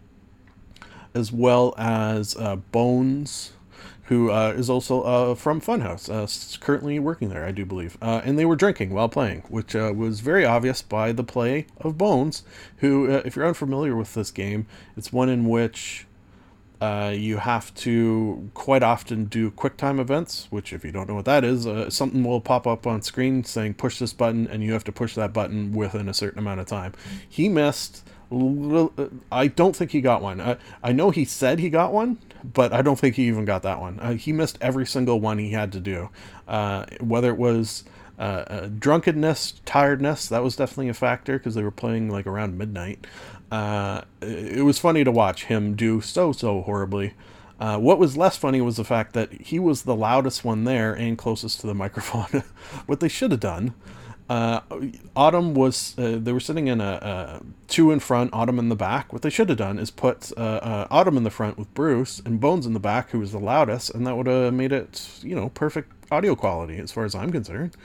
as 1.13 1.32
well 1.32 1.73
as 1.78 2.36
uh, 2.38 2.58
Bones, 2.58 3.54
who 4.04 4.30
is 4.30 4.69
also 4.69 5.34
from 5.34 5.60
Funhaus, 5.60 6.10
uh, 6.10 6.60
currently 6.60 6.99
working 6.99 7.30
there, 7.30 7.43
I 7.43 7.51
do 7.51 7.65
believe. 7.65 7.97
And 8.01 8.38
they 8.38 8.45
were 8.45 8.56
drinking 8.56 8.91
while 8.91 9.10
playing, 9.10 9.41
which 9.49 9.73
was 9.73 10.19
very 10.19 10.45
obvious 10.45 10.84
by 10.84 11.12
the 11.12 11.23
play 11.23 11.65
of 11.80 11.97
Bones, 11.97 12.43
who, 12.78 13.08
if 13.10 13.36
you're 13.36 13.47
unfamiliar 13.47 13.95
with 13.95 14.13
this 14.13 14.30
game, 14.30 14.67
it's 14.95 15.12
one 15.12 15.28
in 15.28 15.49
which 15.49 16.06
uh, 16.81 17.13
you 17.15 17.38
have 17.38 17.73
to 17.75 18.49
quite 18.53 18.83
often 18.83 19.25
do 19.25 19.51
QuickTime 19.51 19.99
events, 19.99 20.47
which, 20.49 20.73
if 20.73 20.83
you 20.83 20.91
don't 20.91 21.07
know 21.07 21.15
what 21.15 21.25
that 21.25 21.43
is, 21.43 21.65
uh, 21.65 21.89
something 21.89 22.23
will 22.23 22.41
pop 22.41 22.67
up 22.67 22.85
on 22.85 23.01
screen 23.01 23.43
saying 23.43 23.75
push 23.75 23.99
this 23.99 24.13
button, 24.13 24.47
and 24.47 24.63
you 24.63 24.73
have 24.73 24.83
to 24.85 24.91
push 24.91 25.15
that 25.15 25.33
button 25.33 25.73
within 25.73 26.09
a 26.09 26.13
certain 26.13 26.39
amount 26.39 26.59
of 26.59 26.67
time. 26.67 26.93
He 27.27 27.49
missed. 27.49 28.03
uh, 28.31 28.88
I 29.31 29.47
don't 29.47 29.75
think 29.75 29.91
he 29.91 30.01
got 30.01 30.21
one. 30.21 30.41
I, 30.41 30.57
I 30.83 30.91
know 30.91 31.11
he 31.11 31.25
said 31.25 31.59
he 31.59 31.69
got 31.69 31.93
one, 31.93 32.17
but 32.43 32.73
I 32.73 32.81
don't 32.81 32.99
think 32.99 33.15
he 33.15 33.27
even 33.27 33.45
got 33.45 33.63
that 33.63 33.79
one. 33.79 33.99
Uh, 33.99 34.13
he 34.13 34.33
missed 34.33 34.57
every 34.61 34.85
single 34.85 35.19
one 35.19 35.38
he 35.38 35.51
had 35.51 35.71
to 35.73 35.79
do. 35.79 36.09
Uh, 36.47 36.85
whether 36.99 37.29
it 37.29 37.38
was 37.38 37.85
uh, 38.17 38.67
drunkenness, 38.79 39.61
tiredness, 39.65 40.27
that 40.29 40.43
was 40.43 40.55
definitely 40.55 40.89
a 40.89 40.93
factor 40.93 41.38
because 41.38 41.55
they 41.55 41.63
were 41.63 41.71
playing 41.71 42.09
like 42.09 42.27
around 42.27 42.57
midnight. 42.57 43.05
Uh, 43.51 44.01
it 44.21 44.63
was 44.63 44.79
funny 44.79 45.03
to 45.03 45.12
watch 45.12 45.45
him 45.45 45.75
do 45.75 46.01
so, 46.01 46.31
so 46.31 46.62
horribly. 46.62 47.13
Uh, 47.60 47.77
what 47.77 47.99
was 47.99 48.17
less 48.17 48.36
funny 48.36 48.60
was 48.60 48.75
the 48.75 48.84
fact 48.84 49.13
that 49.13 49.31
he 49.31 49.60
was 49.60 49.84
the 49.84 49.95
loudest 49.95 50.43
one 50.43 50.65
there 50.65 50.93
and 50.93 51.17
closest 51.17 51.62
to 51.62 51.67
the 51.67 51.73
microphone. 51.73 52.43
what 52.86 52.99
they 52.99 53.08
should 53.08 53.31
have 53.31 53.39
done. 53.39 53.73
Uh, 54.27 54.61
Autumn 55.15 55.53
was, 55.53 55.93
uh, 55.99 56.17
they 56.19 56.33
were 56.33 56.39
sitting 56.39 56.67
in 56.67 56.81
a, 56.81 56.83
a 56.83 57.41
two 57.67 57.91
in 57.91 57.99
front, 57.99 58.31
Autumn 58.33 58.57
in 58.57 58.69
the 58.69 58.75
back. 58.75 59.13
What 59.13 59.21
they 59.21 59.29
should 59.29 59.49
have 59.49 59.57
done 59.57 59.77
is 59.77 59.91
put 59.91 60.31
uh, 60.38 60.41
uh, 60.41 60.88
Autumn 60.89 61.17
in 61.17 61.23
the 61.23 61.29
front 61.29 61.57
with 61.57 61.71
Bruce 61.73 62.21
and 62.25 62.39
Bones 62.39 62.65
in 62.65 62.73
the 62.73 62.79
back, 62.79 63.11
who 63.11 63.19
was 63.19 63.31
the 63.31 63.39
loudest, 63.39 63.93
and 63.93 64.05
that 64.07 64.17
would 64.17 64.27
have 64.27 64.53
made 64.53 64.71
it, 64.71 65.19
you 65.21 65.35
know, 65.35 65.49
perfect 65.49 65.91
audio 66.11 66.35
quality 66.35 66.77
as 66.77 66.91
far 66.91 67.05
as 67.05 67.13
I'm 67.13 67.31
concerned. 67.31 67.75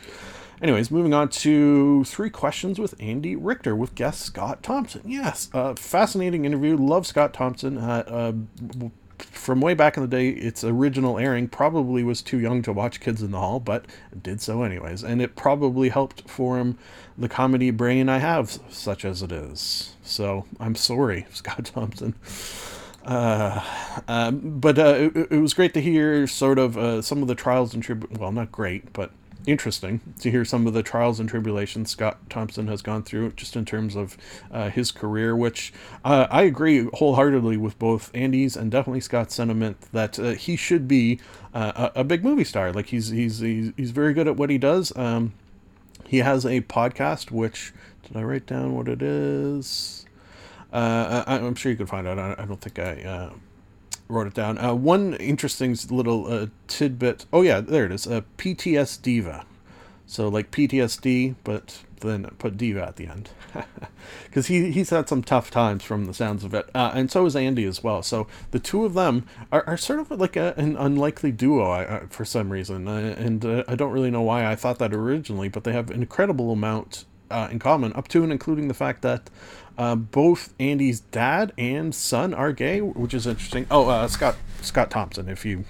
Anyways, 0.62 0.90
moving 0.90 1.14
on 1.14 1.30
to 1.30 2.04
three 2.04 2.28
questions 2.28 2.78
with 2.78 2.94
Andy 3.00 3.34
Richter 3.34 3.74
with 3.74 3.94
guest 3.94 4.20
Scott 4.20 4.62
Thompson. 4.62 5.02
Yes, 5.06 5.48
uh, 5.54 5.74
fascinating 5.74 6.44
interview. 6.44 6.76
Love 6.76 7.06
Scott 7.06 7.32
Thompson. 7.32 7.78
From 9.22 9.60
way 9.60 9.74
back 9.74 9.96
in 9.96 10.02
the 10.02 10.08
day, 10.08 10.28
its 10.28 10.62
original 10.64 11.18
airing 11.18 11.48
probably 11.48 12.02
was 12.02 12.22
too 12.22 12.38
young 12.38 12.62
to 12.62 12.72
watch 12.72 13.00
Kids 13.00 13.22
in 13.22 13.30
the 13.30 13.38
Hall, 13.38 13.60
but 13.60 13.86
did 14.22 14.40
so 14.40 14.62
anyways, 14.62 15.02
and 15.02 15.20
it 15.22 15.36
probably 15.36 15.88
helped 15.88 16.28
form 16.28 16.78
the 17.16 17.28
comedy 17.28 17.70
brain 17.70 18.08
I 18.08 18.18
have, 18.18 18.58
such 18.70 19.04
as 19.04 19.22
it 19.22 19.32
is. 19.32 19.94
So 20.02 20.46
I'm 20.58 20.74
sorry, 20.74 21.26
Scott 21.32 21.64
Thompson. 21.66 22.14
Uh, 23.04 23.64
um, 24.08 24.60
but 24.60 24.78
uh, 24.78 24.94
it, 25.14 25.28
it 25.30 25.40
was 25.40 25.54
great 25.54 25.74
to 25.74 25.80
hear 25.80 26.26
sort 26.26 26.58
of 26.58 26.76
uh, 26.76 27.02
some 27.02 27.22
of 27.22 27.28
the 27.28 27.34
trials 27.34 27.74
and 27.74 27.82
tribulations. 27.82 28.20
Well, 28.20 28.32
not 28.32 28.52
great, 28.52 28.92
but 28.92 29.10
interesting 29.46 30.00
to 30.20 30.30
hear 30.30 30.44
some 30.44 30.66
of 30.66 30.72
the 30.72 30.82
trials 30.82 31.20
and 31.20 31.28
tribulations 31.28 31.90
Scott 31.90 32.18
Thompson 32.30 32.68
has 32.68 32.82
gone 32.82 33.02
through, 33.02 33.32
just 33.32 33.56
in 33.56 33.64
terms 33.64 33.96
of 33.96 34.16
uh, 34.50 34.70
his 34.70 34.90
career. 34.90 35.36
Which 35.36 35.72
uh, 36.04 36.26
I 36.30 36.42
agree 36.42 36.88
wholeheartedly 36.94 37.56
with 37.56 37.78
both 37.78 38.10
Andy's 38.14 38.56
and 38.56 38.70
definitely 38.70 39.00
Scott's 39.00 39.34
sentiment 39.34 39.80
that 39.92 40.18
uh, 40.18 40.30
he 40.32 40.56
should 40.56 40.86
be 40.88 41.20
uh, 41.54 41.90
a, 41.94 42.00
a, 42.00 42.04
big 42.04 42.24
movie 42.24 42.44
star. 42.44 42.72
Like 42.72 42.86
he's 42.86 43.08
he's 43.08 43.38
he's, 43.38 43.72
he's 43.76 43.90
very 43.90 44.14
good 44.14 44.28
at 44.28 44.36
what 44.36 44.50
he 44.50 44.58
does. 44.58 44.96
Um, 44.96 45.34
he 46.06 46.18
has 46.18 46.44
a 46.44 46.60
podcast, 46.62 47.30
which 47.30 47.72
did 48.02 48.16
I 48.16 48.22
write 48.22 48.46
down 48.46 48.74
what 48.74 48.88
it 48.88 49.02
is? 49.02 50.06
Uh, 50.72 51.24
I, 51.26 51.36
am 51.36 51.54
sure 51.54 51.70
you 51.70 51.76
can 51.76 51.86
find 51.86 52.06
out. 52.06 52.18
I, 52.18 52.34
I 52.38 52.44
don't 52.44 52.60
think 52.60 52.78
I 52.78 53.02
uh, 53.02 53.30
wrote 54.10 54.26
it 54.26 54.34
down. 54.34 54.58
Uh, 54.58 54.74
one 54.74 55.14
interesting 55.14 55.76
little 55.90 56.26
uh, 56.26 56.46
tidbit. 56.66 57.26
Oh 57.32 57.42
yeah, 57.42 57.60
there 57.60 57.86
it 57.86 57.92
is. 57.92 58.06
Uh, 58.06 58.22
PTS 58.36 59.00
Diva. 59.00 59.44
So 60.06 60.26
like 60.28 60.50
PTSD, 60.50 61.36
but 61.44 61.84
then 62.00 62.24
put 62.38 62.56
Diva 62.56 62.82
at 62.82 62.96
the 62.96 63.06
end, 63.06 63.30
because 64.24 64.48
he 64.48 64.72
he's 64.72 64.90
had 64.90 65.08
some 65.08 65.22
tough 65.22 65.52
times 65.52 65.84
from 65.84 66.06
the 66.06 66.14
sounds 66.14 66.42
of 66.42 66.52
it, 66.52 66.68
uh, 66.74 66.90
and 66.94 67.10
so 67.10 67.26
is 67.26 67.36
Andy 67.36 67.64
as 67.64 67.84
well. 67.84 68.02
So 68.02 68.26
the 68.50 68.58
two 68.58 68.84
of 68.84 68.94
them 68.94 69.26
are, 69.52 69.62
are 69.68 69.76
sort 69.76 70.00
of 70.00 70.10
like 70.10 70.34
a, 70.34 70.54
an 70.56 70.76
unlikely 70.76 71.30
duo 71.30 71.70
I, 71.70 72.06
for 72.08 72.24
some 72.24 72.50
reason, 72.50 72.88
uh, 72.88 73.14
and 73.18 73.44
uh, 73.44 73.62
I 73.68 73.76
don't 73.76 73.92
really 73.92 74.10
know 74.10 74.22
why 74.22 74.50
I 74.50 74.56
thought 74.56 74.80
that 74.80 74.92
originally, 74.92 75.48
but 75.48 75.62
they 75.62 75.72
have 75.72 75.90
an 75.90 76.00
incredible 76.00 76.50
amount 76.50 77.04
uh, 77.30 77.48
in 77.50 77.60
common, 77.60 77.92
up 77.92 78.08
to 78.08 78.24
and 78.24 78.32
including 78.32 78.68
the 78.68 78.74
fact 78.74 79.02
that 79.02 79.30
uh, 79.80 79.94
both 79.96 80.52
Andy's 80.60 81.00
dad 81.00 81.54
and 81.56 81.94
son 81.94 82.34
are 82.34 82.52
gay, 82.52 82.82
which 82.82 83.14
is 83.14 83.26
interesting. 83.26 83.66
Oh, 83.70 83.88
uh, 83.88 84.08
Scott 84.08 84.36
Scott 84.60 84.90
Thompson. 84.90 85.26
If 85.26 85.46
you 85.46 85.64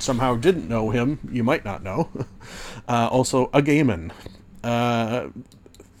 somehow 0.00 0.34
didn't 0.34 0.68
know 0.68 0.90
him, 0.90 1.20
you 1.30 1.44
might 1.44 1.64
not 1.64 1.82
know. 1.82 2.10
Uh, 2.88 3.08
also, 3.12 3.48
a 3.54 3.62
gay 3.62 3.84
man. 3.84 4.12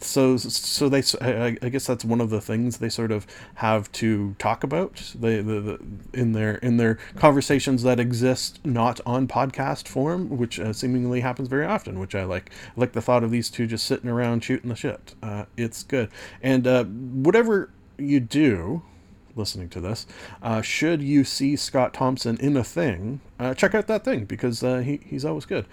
So 0.02 0.36
so 0.36 0.88
they 0.88 1.02
I, 1.20 1.56
I, 1.62 1.68
guess 1.68 1.86
that's 1.86 2.04
one 2.04 2.20
of 2.20 2.30
the 2.30 2.40
things 2.40 2.78
they 2.78 2.88
sort 2.88 3.12
of 3.12 3.26
have 3.56 3.90
to 3.92 4.34
talk 4.38 4.64
about. 4.64 5.12
They 5.14 5.40
the, 5.40 5.60
the, 5.60 5.78
in 6.12 6.32
their 6.32 6.56
in 6.56 6.76
their 6.76 6.96
conversations 7.16 7.82
that 7.84 8.00
exist 8.00 8.60
not 8.64 9.00
on 9.06 9.28
podcast 9.28 9.88
form 9.88 10.36
which 10.36 10.58
uh, 10.58 10.72
seemingly 10.72 11.20
happens 11.20 11.48
very 11.48 11.66
often 11.66 11.98
which 11.98 12.14
I 12.14 12.24
like. 12.24 12.50
I 12.76 12.80
like 12.80 12.92
the 12.92 13.02
thought 13.02 13.24
of 13.24 13.30
these 13.30 13.50
two 13.50 13.66
just 13.66 13.86
sitting 13.86 14.10
around 14.10 14.44
shooting 14.44 14.68
the 14.68 14.76
shit. 14.76 15.14
Uh, 15.22 15.44
it's 15.56 15.82
good. 15.82 16.10
And 16.42 16.66
uh, 16.66 16.84
whatever 16.84 17.70
you 17.98 18.20
do 18.20 18.82
listening 19.34 19.68
to 19.70 19.80
this 19.80 20.06
uh, 20.42 20.60
should 20.60 21.02
you 21.02 21.24
see 21.24 21.56
Scott 21.56 21.94
Thompson 21.94 22.36
in 22.38 22.56
a 22.56 22.64
thing 22.64 23.20
uh, 23.38 23.54
check 23.54 23.74
out 23.74 23.86
that 23.86 24.04
thing 24.04 24.24
because 24.24 24.62
uh, 24.62 24.78
he, 24.78 25.00
he's 25.04 25.24
always 25.24 25.46
good 25.46 25.66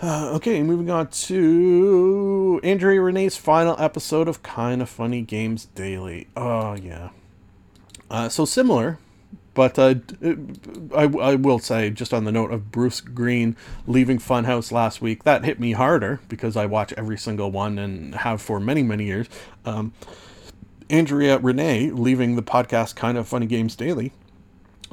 uh, 0.00 0.30
okay, 0.34 0.62
moving 0.62 0.90
on 0.90 1.08
to 1.08 2.60
Andrea 2.62 3.00
Rene's 3.00 3.36
final 3.36 3.76
episode 3.78 4.28
of 4.28 4.42
Kinda 4.42 4.86
Funny 4.86 5.22
Games 5.22 5.66
Daily. 5.74 6.28
Oh, 6.36 6.74
yeah. 6.74 7.10
Uh, 8.10 8.28
so 8.28 8.44
similar, 8.44 8.98
but 9.54 9.78
uh, 9.78 9.94
I, 10.94 11.04
I 11.04 11.34
will 11.34 11.58
say, 11.58 11.90
just 11.90 12.14
on 12.14 12.24
the 12.24 12.32
note 12.32 12.50
of 12.50 12.70
Bruce 12.70 13.00
Greene 13.00 13.56
leaving 13.86 14.18
Funhaus 14.18 14.72
last 14.72 15.00
week, 15.02 15.24
that 15.24 15.44
hit 15.44 15.60
me 15.60 15.72
harder 15.72 16.20
because 16.28 16.56
I 16.56 16.66
watch 16.66 16.92
every 16.94 17.18
single 17.18 17.50
one 17.50 17.78
and 17.78 18.14
have 18.16 18.40
for 18.40 18.60
many, 18.60 18.82
many 18.82 19.04
years. 19.04 19.28
Um, 19.64 19.92
Andrea 20.90 21.38
Rene 21.38 21.90
leaving 21.90 22.36
the 22.36 22.42
podcast 22.42 22.96
Kinda 22.96 23.24
Funny 23.24 23.46
Games 23.46 23.76
Daily, 23.76 24.12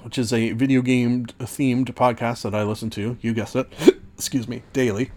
which 0.01 0.17
is 0.17 0.31
a 0.31 0.53
video 0.53 0.81
game 0.81 1.25
themed 1.25 1.88
podcast 1.93 2.43
that 2.43 2.55
I 2.55 2.63
listen 2.63 2.89
to. 2.91 3.17
You 3.21 3.33
guessed 3.33 3.55
it. 3.55 3.69
excuse 4.19 4.47
me, 4.49 4.62
daily. 4.73 5.12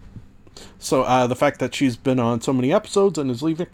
So 0.79 1.03
uh, 1.03 1.27
the 1.27 1.35
fact 1.35 1.59
that 1.59 1.75
she's 1.75 1.97
been 1.97 2.19
on 2.19 2.39
so 2.41 2.53
many 2.53 2.73
episodes 2.73 3.17
and 3.17 3.29
is 3.29 3.43
leaving 3.43 3.67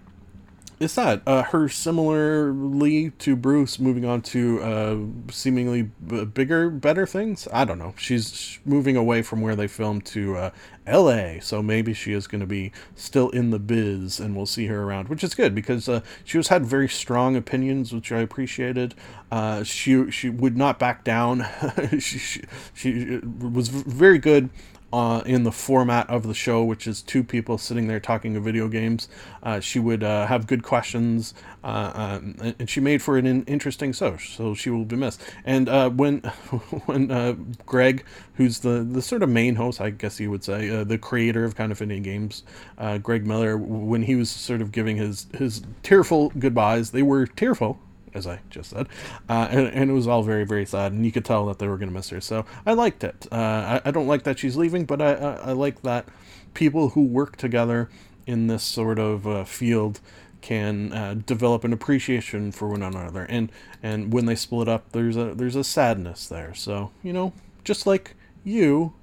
is 0.79 0.93
sad. 0.93 1.21
Uh, 1.27 1.43
her 1.43 1.67
similarly 1.67 3.11
to 3.19 3.35
Bruce 3.35 3.79
moving 3.79 4.05
on 4.05 4.21
to 4.21 4.61
uh, 4.61 4.97
seemingly 5.31 5.83
b- 5.83 6.25
bigger, 6.25 6.69
better 6.69 7.05
things. 7.05 7.47
I 7.51 7.65
don't 7.65 7.77
know. 7.77 7.93
She's 7.97 8.59
moving 8.65 8.95
away 8.95 9.21
from 9.21 9.41
where 9.41 9.55
they 9.55 9.67
filmed 9.67 10.05
to 10.07 10.37
uh, 10.37 10.49
L.A. 10.87 11.39
So 11.41 11.61
maybe 11.61 11.93
she 11.93 12.13
is 12.13 12.27
going 12.27 12.41
to 12.41 12.47
be 12.47 12.71
still 12.95 13.29
in 13.29 13.49
the 13.49 13.59
biz, 13.59 14.19
and 14.19 14.35
we'll 14.35 14.45
see 14.45 14.67
her 14.67 14.83
around, 14.83 15.09
which 15.09 15.23
is 15.23 15.35
good 15.35 15.53
because 15.53 15.89
uh, 15.89 16.01
she 16.23 16.37
has 16.37 16.47
had 16.47 16.65
very 16.65 16.87
strong 16.87 17.35
opinions, 17.35 17.93
which 17.93 18.11
I 18.11 18.21
appreciated. 18.21 18.95
Uh, 19.31 19.63
she 19.63 20.09
she 20.11 20.29
would 20.29 20.57
not 20.57 20.79
back 20.79 21.03
down. 21.03 21.45
she, 21.99 22.17
she 22.17 22.43
she 22.73 23.19
was 23.23 23.67
very 23.67 24.17
good 24.17 24.49
uh, 24.91 25.21
in 25.25 25.43
the 25.43 25.51
format 25.51 26.09
of 26.09 26.23
the 26.27 26.33
show, 26.33 26.63
which 26.63 26.87
is 26.87 27.01
two 27.01 27.23
people 27.23 27.57
sitting 27.57 27.87
there 27.87 27.99
talking 27.99 28.35
of 28.35 28.43
video 28.43 28.67
games. 28.67 29.07
Uh, 29.43 29.59
she 29.59 29.79
would 29.79 30.03
uh, 30.03 30.25
have 30.25 30.47
good 30.47 30.63
questions, 30.63 31.33
um, 31.63 32.35
and 32.41 32.69
she 32.69 32.79
made 32.79 33.01
for 33.01 33.17
an 33.17 33.43
interesting 33.45 33.93
show. 33.93 34.17
So 34.17 34.53
she 34.53 34.69
will 34.69 34.85
be 34.85 34.95
missed. 34.95 35.21
And 35.45 35.69
uh, 35.69 35.89
when 35.89 36.19
when 36.85 37.55
Greg, 37.65 38.03
who's 38.35 38.59
the 38.59 38.85
the 38.89 39.01
sort 39.01 39.23
of 39.23 39.29
main 39.29 39.55
host, 39.55 39.79
I 39.79 39.91
guess 39.91 40.19
you 40.19 40.31
would 40.31 40.43
say, 40.43 40.83
the 40.83 40.97
creator 40.97 41.45
of 41.45 41.55
Kinda 41.55 41.75
Funny 41.75 41.99
Games, 41.99 42.43
Greg 43.03 43.25
Miller, 43.25 43.57
when 43.57 44.03
he 44.03 44.15
was 44.15 44.29
sort 44.29 44.61
of 44.61 44.71
giving 44.71 44.97
his 44.97 45.27
his 45.33 45.61
tearful 45.83 46.29
goodbyes, 46.37 46.91
they 46.91 47.03
were 47.03 47.25
tearful 47.25 47.79
as 48.13 48.27
I 48.27 48.39
just 48.49 48.71
said, 48.71 48.87
uh, 49.27 49.47
and, 49.49 49.67
and, 49.67 49.89
it 49.89 49.93
was 49.93 50.07
all 50.07 50.23
very, 50.23 50.45
very 50.45 50.65
sad, 50.65 50.91
and 50.91 51.05
you 51.05 51.11
could 51.11 51.25
tell 51.25 51.45
that 51.47 51.59
they 51.59 51.67
were 51.67 51.77
going 51.77 51.89
to 51.89 51.93
miss 51.93 52.09
her. 52.09 52.21
So 52.21 52.45
I 52.65 52.73
liked 52.73 53.03
it. 53.03 53.27
Uh, 53.31 53.35
I, 53.35 53.81
I, 53.85 53.91
don't 53.91 54.07
like 54.07 54.23
that 54.23 54.39
she's 54.39 54.55
leaving, 54.55 54.85
but 54.85 55.01
I, 55.01 55.13
I, 55.13 55.33
I, 55.35 55.51
like 55.51 55.81
that 55.83 56.07
people 56.53 56.89
who 56.89 57.03
work 57.03 57.37
together 57.37 57.89
in 58.25 58.47
this 58.47 58.63
sort 58.63 58.99
of 58.99 59.27
uh, 59.27 59.43
field 59.43 59.99
can 60.41 60.93
uh, 60.93 61.15
develop 61.25 61.63
an 61.63 61.73
appreciation 61.73 62.51
for 62.51 62.69
one 62.69 62.83
another, 62.83 63.25
and 63.25 63.51
and 63.83 64.13
when 64.13 64.25
they 64.25 64.35
split 64.35 64.67
up, 64.67 64.91
there's 64.91 65.17
a 65.17 65.33
there's 65.33 65.55
a 65.55 65.63
sadness 65.63 66.27
there. 66.27 66.53
So 66.53 66.91
you 67.03 67.13
know, 67.13 67.33
just 67.63 67.85
like 67.85 68.15
you 68.43 68.93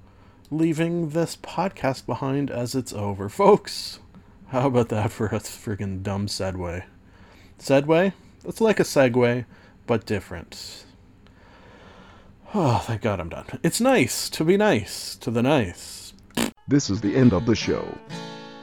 leaving 0.49 1.09
this 1.09 1.35
podcast 1.35 2.05
behind 2.05 2.49
as 2.49 2.75
it's 2.75 2.93
over, 2.93 3.29
folks. 3.43 3.99
How 4.47 4.67
about 4.67 4.87
that 4.89 5.11
for 5.11 5.27
a 5.27 5.39
friggin' 5.39 6.03
dumb 6.03 6.27
segue? 6.27 6.83
Segue? 7.59 8.13
It's 8.47 8.61
like 8.61 8.79
a 8.79 8.83
segue, 8.83 9.45
but 9.85 10.05
different. 10.05 10.85
Oh, 12.53 12.77
thank 12.77 13.01
God 13.01 13.19
I'm 13.19 13.27
done. 13.27 13.45
It's 13.61 13.81
nice 13.81 14.29
to 14.29 14.45
be 14.45 14.55
nice 14.55 15.17
to 15.17 15.29
the 15.29 15.43
nice. 15.43 16.13
This 16.65 16.89
is 16.89 17.01
the 17.01 17.13
end 17.13 17.33
of 17.33 17.45
the 17.45 17.53
show. 17.53 17.85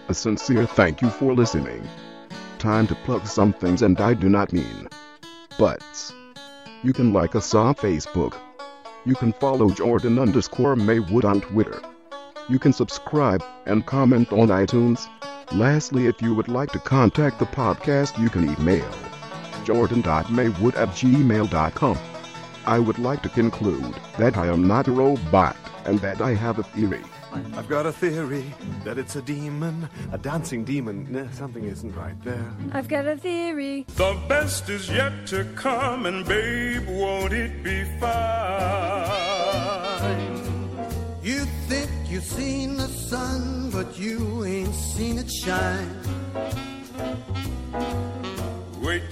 A 0.08 0.14
sincere 0.14 0.64
thank 0.64 1.02
you 1.02 1.10
for 1.10 1.34
listening. 1.34 1.86
Time 2.58 2.86
to 2.86 2.94
plug 2.94 3.26
some 3.26 3.52
things, 3.52 3.82
and 3.82 4.00
I 4.00 4.14
do 4.14 4.30
not 4.30 4.54
mean 4.54 4.88
butts. 5.58 6.14
You 6.82 6.94
can 6.94 7.12
like 7.12 7.36
us 7.36 7.54
on 7.54 7.74
Facebook. 7.74 8.34
You 9.04 9.14
can 9.14 9.34
follow 9.34 9.68
Jordan 9.68 10.18
underscore 10.18 10.76
Maywood 10.76 11.26
on 11.26 11.42
Twitter. 11.42 11.82
You 12.48 12.58
can 12.58 12.72
subscribe 12.72 13.44
and 13.66 13.84
comment 13.84 14.32
on 14.32 14.48
iTunes. 14.48 15.06
Lastly, 15.52 16.06
if 16.06 16.22
you 16.22 16.34
would 16.34 16.48
like 16.48 16.72
to 16.72 16.78
contact 16.78 17.38
the 17.38 17.46
podcast, 17.46 18.18
you 18.18 18.30
can 18.30 18.48
email 18.58 18.90
jordan.maywood 19.64 20.74
at 20.76 20.88
gmail.com. 20.90 21.98
I 22.66 22.78
would 22.78 22.98
like 22.98 23.22
to 23.22 23.28
conclude 23.28 23.94
that 24.18 24.36
I 24.36 24.46
am 24.46 24.66
not 24.66 24.88
a 24.88 24.92
robot 24.92 25.56
and 25.84 25.98
that 26.00 26.20
I 26.20 26.34
have 26.34 26.58
a 26.58 26.62
theory. 26.62 27.02
I've 27.56 27.68
got 27.68 27.84
a 27.84 27.92
theory 27.92 28.44
that 28.84 28.96
it's 28.96 29.16
a 29.16 29.22
demon, 29.22 29.88
a 30.12 30.18
dancing 30.18 30.64
demon. 30.64 31.08
Nah, 31.10 31.28
something 31.32 31.64
isn't 31.64 31.94
right 31.96 32.20
there. 32.22 32.48
I've 32.72 32.88
got 32.88 33.06
a 33.06 33.16
theory. 33.16 33.86
The 33.96 34.16
best 34.28 34.68
is 34.68 34.88
yet 34.88 35.26
to 35.28 35.44
come, 35.56 36.06
and 36.06 36.24
babe, 36.24 36.86
won't 36.88 37.32
it 37.32 37.62
be 37.64 37.84
fine? 37.98 38.14
You 41.22 41.44
think 41.68 41.90
you've 42.08 42.24
seen 42.24 42.76
the 42.76 42.88
sun, 42.88 43.70
but 43.70 43.98
you 43.98 44.44
ain't 44.44 44.74
seen 44.74 45.18
it 45.18 45.30
shine. 45.30 45.90